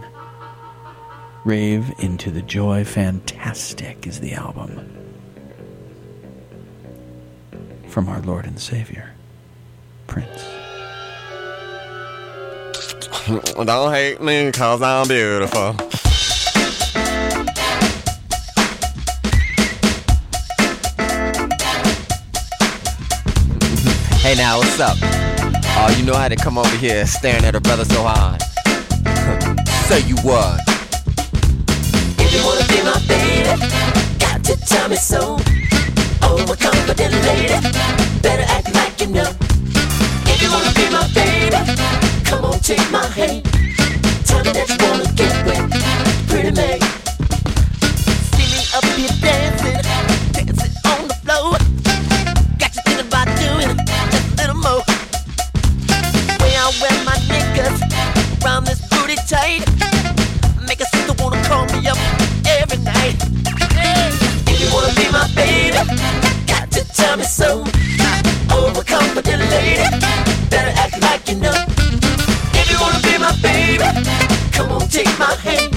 Rave 1.47 1.95
into 2.01 2.31
the 2.31 2.43
joy. 2.43 2.85
Fantastic 2.85 4.07
is 4.07 4.21
the 4.21 4.35
album. 4.35 4.93
From 7.89 8.11
our 8.11 8.21
Lord 8.21 8.45
and 8.45 8.61
Savior, 8.61 9.15
Prince. 10.07 10.45
Don't 13.27 13.93
hate 13.95 14.21
me 14.21 14.53
cause 14.53 14.83
I'm 14.83 15.09
beautiful. 15.09 15.73
Hey 24.21 24.35
now, 24.35 24.59
what's 24.59 24.79
up? 24.79 24.99
Oh, 25.79 25.95
you 25.99 26.05
know 26.05 26.15
how 26.15 26.29
to 26.29 26.37
come 26.37 26.59
over 26.59 26.77
here 26.77 27.07
staring 27.07 27.45
at 27.47 27.55
a 27.55 27.61
brother 27.63 27.87
so 27.87 28.03
hard. 28.03 28.43
Say 29.89 30.01
you 30.01 30.17
what? 30.17 30.59
If 32.19 32.35
you 32.35 32.43
wanna 32.45 32.67
be 32.67 32.83
my 32.83 32.99
baby, 33.07 33.55
got 34.19 34.43
to 34.43 34.57
tell 34.67 34.89
me 34.89 34.97
so. 34.97 35.39
Overconfident 36.25 37.15
lady, 37.23 37.55
better 38.21 38.43
act 38.49 38.75
like 38.75 39.01
you 39.01 39.07
know. 39.07 39.31
If 40.27 40.43
you 40.43 40.51
wanna 40.51 40.73
be 40.75 40.91
my 40.91 41.07
baby, 41.15 41.57
come 42.25 42.45
on, 42.47 42.59
take 42.59 42.91
my 42.91 43.07
hand. 43.07 43.45
Tell 44.27 44.43
me 44.43 44.51
that 44.59 44.69
you 44.69 44.77
wanna 44.91 45.07
get 45.15 45.47
wet, 45.47 45.71
pretty 46.29 46.51
May. 46.51 47.06
Tight. 59.29 59.65
Make 60.67 60.81
a 60.81 60.87
sister 60.87 61.15
wanna 61.23 61.43
call 61.45 61.65
me 61.67 61.87
up 61.89 61.99
every 62.59 62.79
night. 62.85 63.17
Hey. 63.73 64.11
If 64.47 64.61
you 64.61 64.69
wanna 64.73 64.93
be 64.95 65.11
my 65.11 65.29
baby, 65.35 65.79
got 66.47 66.71
to 66.73 66.85
tell 66.95 67.17
me 67.17 67.25
so. 67.25 67.65
Overconfident 68.51 69.51
lady, 69.51 69.89
better 70.51 70.73
act 70.77 71.01
like 71.03 71.29
you 71.29 71.37
know. 71.37 71.65
If 72.55 72.71
you 72.71 72.79
wanna 72.81 73.01
be 73.01 73.19
my 73.19 73.35
baby, 73.43 73.85
come 74.53 74.73
on, 74.73 74.89
take 74.89 75.13
my 75.19 75.35
hand. 75.37 75.76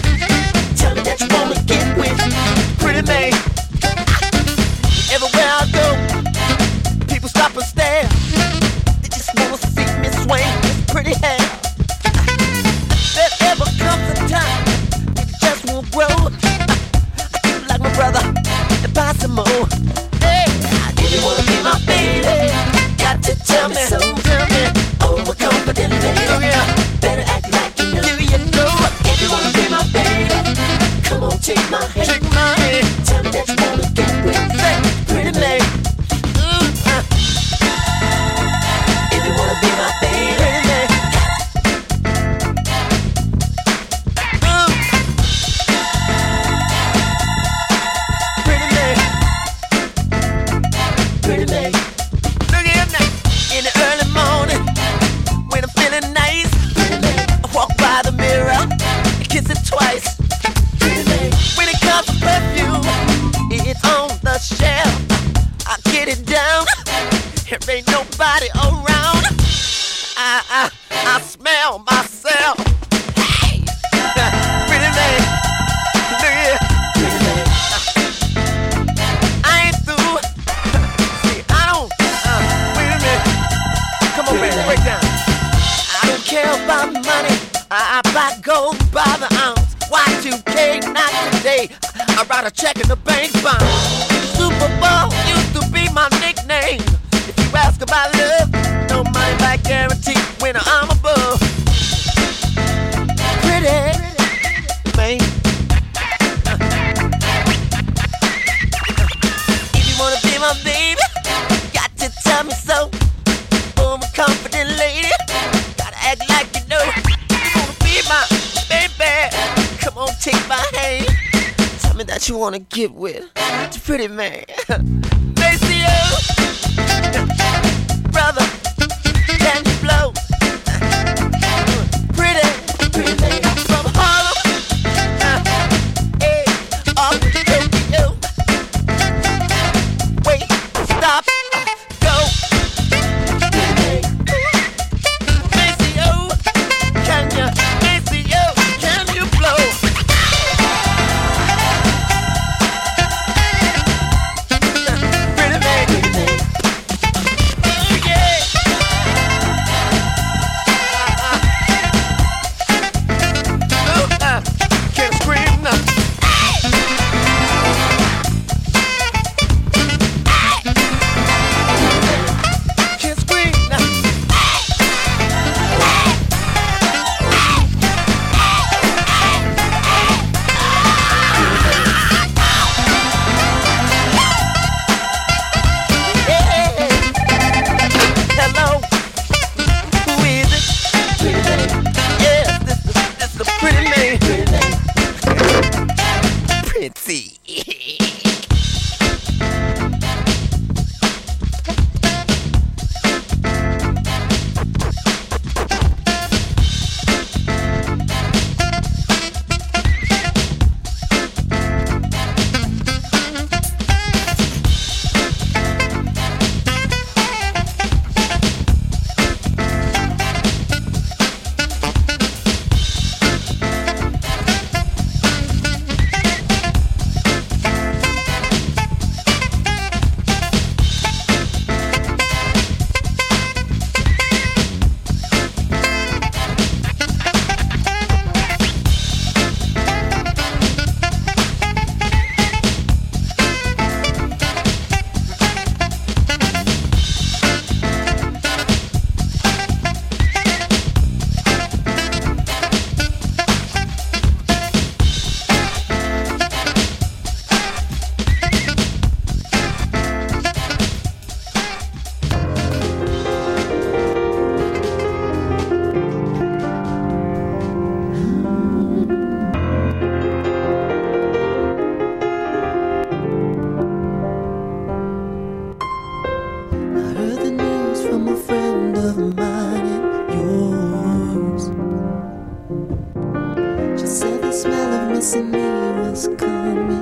Was 285.35 286.27
coming 286.38 286.98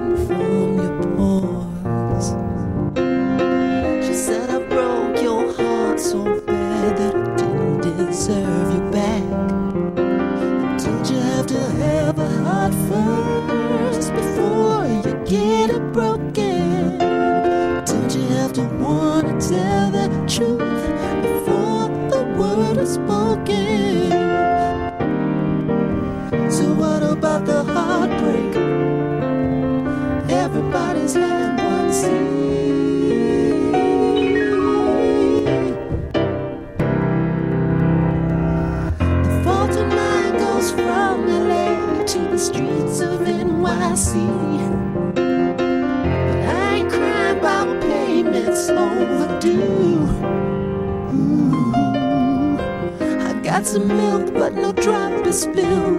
drop 55.45 55.96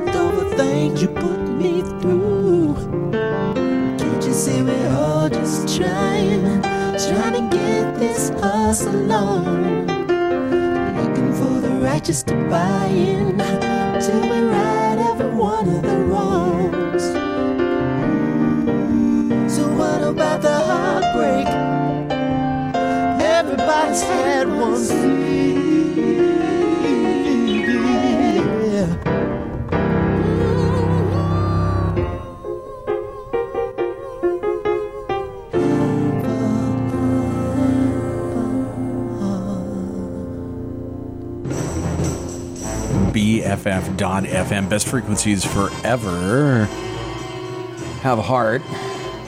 Best 44.69 44.89
frequencies 44.89 45.47
forever. 45.47 46.67
Have 48.03 48.19
a 48.19 48.23
heart 48.23 48.61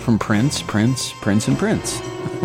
from 0.00 0.18
Prince, 0.18 0.60
Prince, 0.60 1.14
Prince, 1.14 1.48
and 1.48 1.58
Prince. 1.58 1.98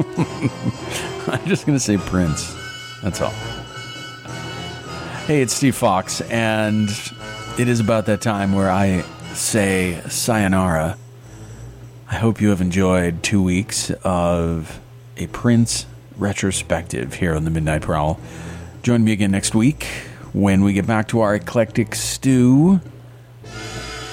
I'm 1.28 1.46
just 1.46 1.66
going 1.66 1.78
to 1.78 1.80
say 1.80 1.98
Prince. 1.98 2.56
That's 3.04 3.20
all. 3.20 3.34
Hey, 5.26 5.42
it's 5.42 5.54
Steve 5.54 5.76
Foxx, 5.76 6.22
and 6.22 6.90
it 7.60 7.68
is 7.68 7.82
about 7.82 8.06
that 8.06 8.22
time 8.22 8.54
where 8.54 8.72
I 8.72 9.02
say 9.34 10.02
sayonara. 10.08 10.98
I 12.10 12.16
hope 12.16 12.40
you 12.40 12.48
have 12.48 12.62
enjoyed 12.62 13.24
two 13.24 13.44
weeks 13.44 13.92
of 14.06 14.80
a 15.18 15.28
Prince 15.28 15.86
retrospective 16.16 17.16
here 17.16 17.36
on 17.36 17.44
the 17.44 17.52
Midnight 17.52 17.82
Prowl. 17.82 18.22
Join 18.84 19.04
me 19.04 19.12
again 19.12 19.32
next 19.32 19.54
week 19.54 19.86
when 20.36 20.66
we 20.66 20.74
get 20.74 20.86
back 20.86 21.08
to 21.08 21.22
our 21.22 21.34
eclectic 21.34 21.96
stew. 21.96 22.82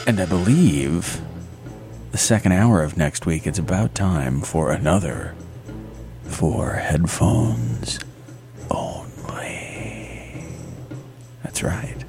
And 0.07 0.21
I 0.21 0.25
believe 0.25 1.21
the 2.13 2.19
second 2.19 2.53
hour 2.53 2.81
of 2.81 2.97
next 2.97 3.27
week, 3.27 3.45
it's 3.45 3.59
about 3.59 3.97
time 3.97 4.41
for 4.41 4.71
another 4.71 5.35
for 6.23 6.75
headphones 6.75 7.99
only. 8.71 10.47
That's 11.43 11.65
right. 11.65 12.05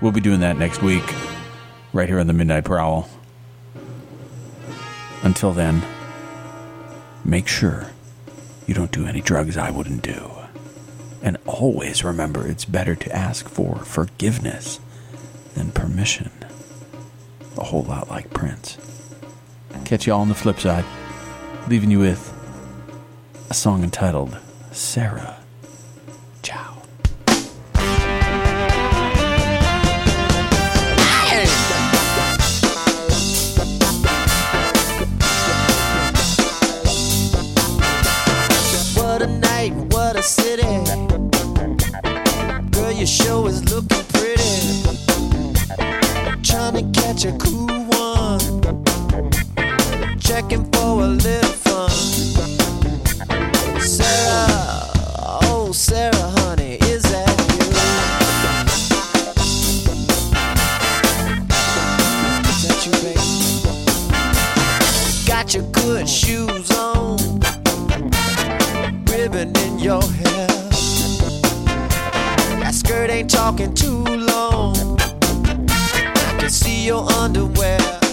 We'll 0.00 0.12
be 0.12 0.20
doing 0.20 0.40
that 0.40 0.56
next 0.56 0.82
week, 0.82 1.04
right 1.92 2.08
here 2.08 2.18
on 2.18 2.26
the 2.28 2.32
Midnight 2.32 2.64
Prowl. 2.64 3.10
Until 5.22 5.52
then, 5.52 5.82
make 7.26 7.46
sure 7.46 7.90
you 8.66 8.72
don't 8.72 8.90
do 8.90 9.06
any 9.06 9.20
drugs 9.20 9.58
I 9.58 9.70
wouldn't 9.70 10.00
do. 10.00 10.33
And 11.24 11.38
always 11.46 12.04
remember 12.04 12.46
it's 12.46 12.66
better 12.66 12.94
to 12.94 13.16
ask 13.16 13.48
for 13.48 13.76
forgiveness 13.76 14.78
than 15.54 15.72
permission. 15.72 16.30
A 17.56 17.64
whole 17.64 17.84
lot 17.84 18.10
like 18.10 18.28
Prince. 18.34 18.76
Catch 19.86 20.06
you 20.06 20.12
all 20.12 20.20
on 20.20 20.28
the 20.28 20.34
flip 20.34 20.60
side, 20.60 20.84
leaving 21.66 21.90
you 21.90 22.00
with 22.00 22.30
a 23.48 23.54
song 23.54 23.82
entitled 23.82 24.36
Sarah. 24.70 25.43
Show 43.14 43.46
is 43.46 43.62
looking 43.72 44.04
pretty. 44.12 44.82
Trying 46.42 46.74
to 46.74 47.00
catch 47.00 47.24
a 47.24 47.32
cool 47.38 47.68
one. 48.10 48.40
Checking 50.18 50.64
for 50.72 51.02
a 51.02 51.06
little 51.06 51.52
fun. 51.64 51.90
Sarah, 53.80 54.90
oh 55.42 55.70
Sarah, 55.72 56.43
talking 73.24 73.72
too 73.74 74.04
long. 74.04 74.98
I 75.00 76.36
can 76.38 76.50
see 76.50 76.86
your 76.86 77.10
underwear. 77.12 78.03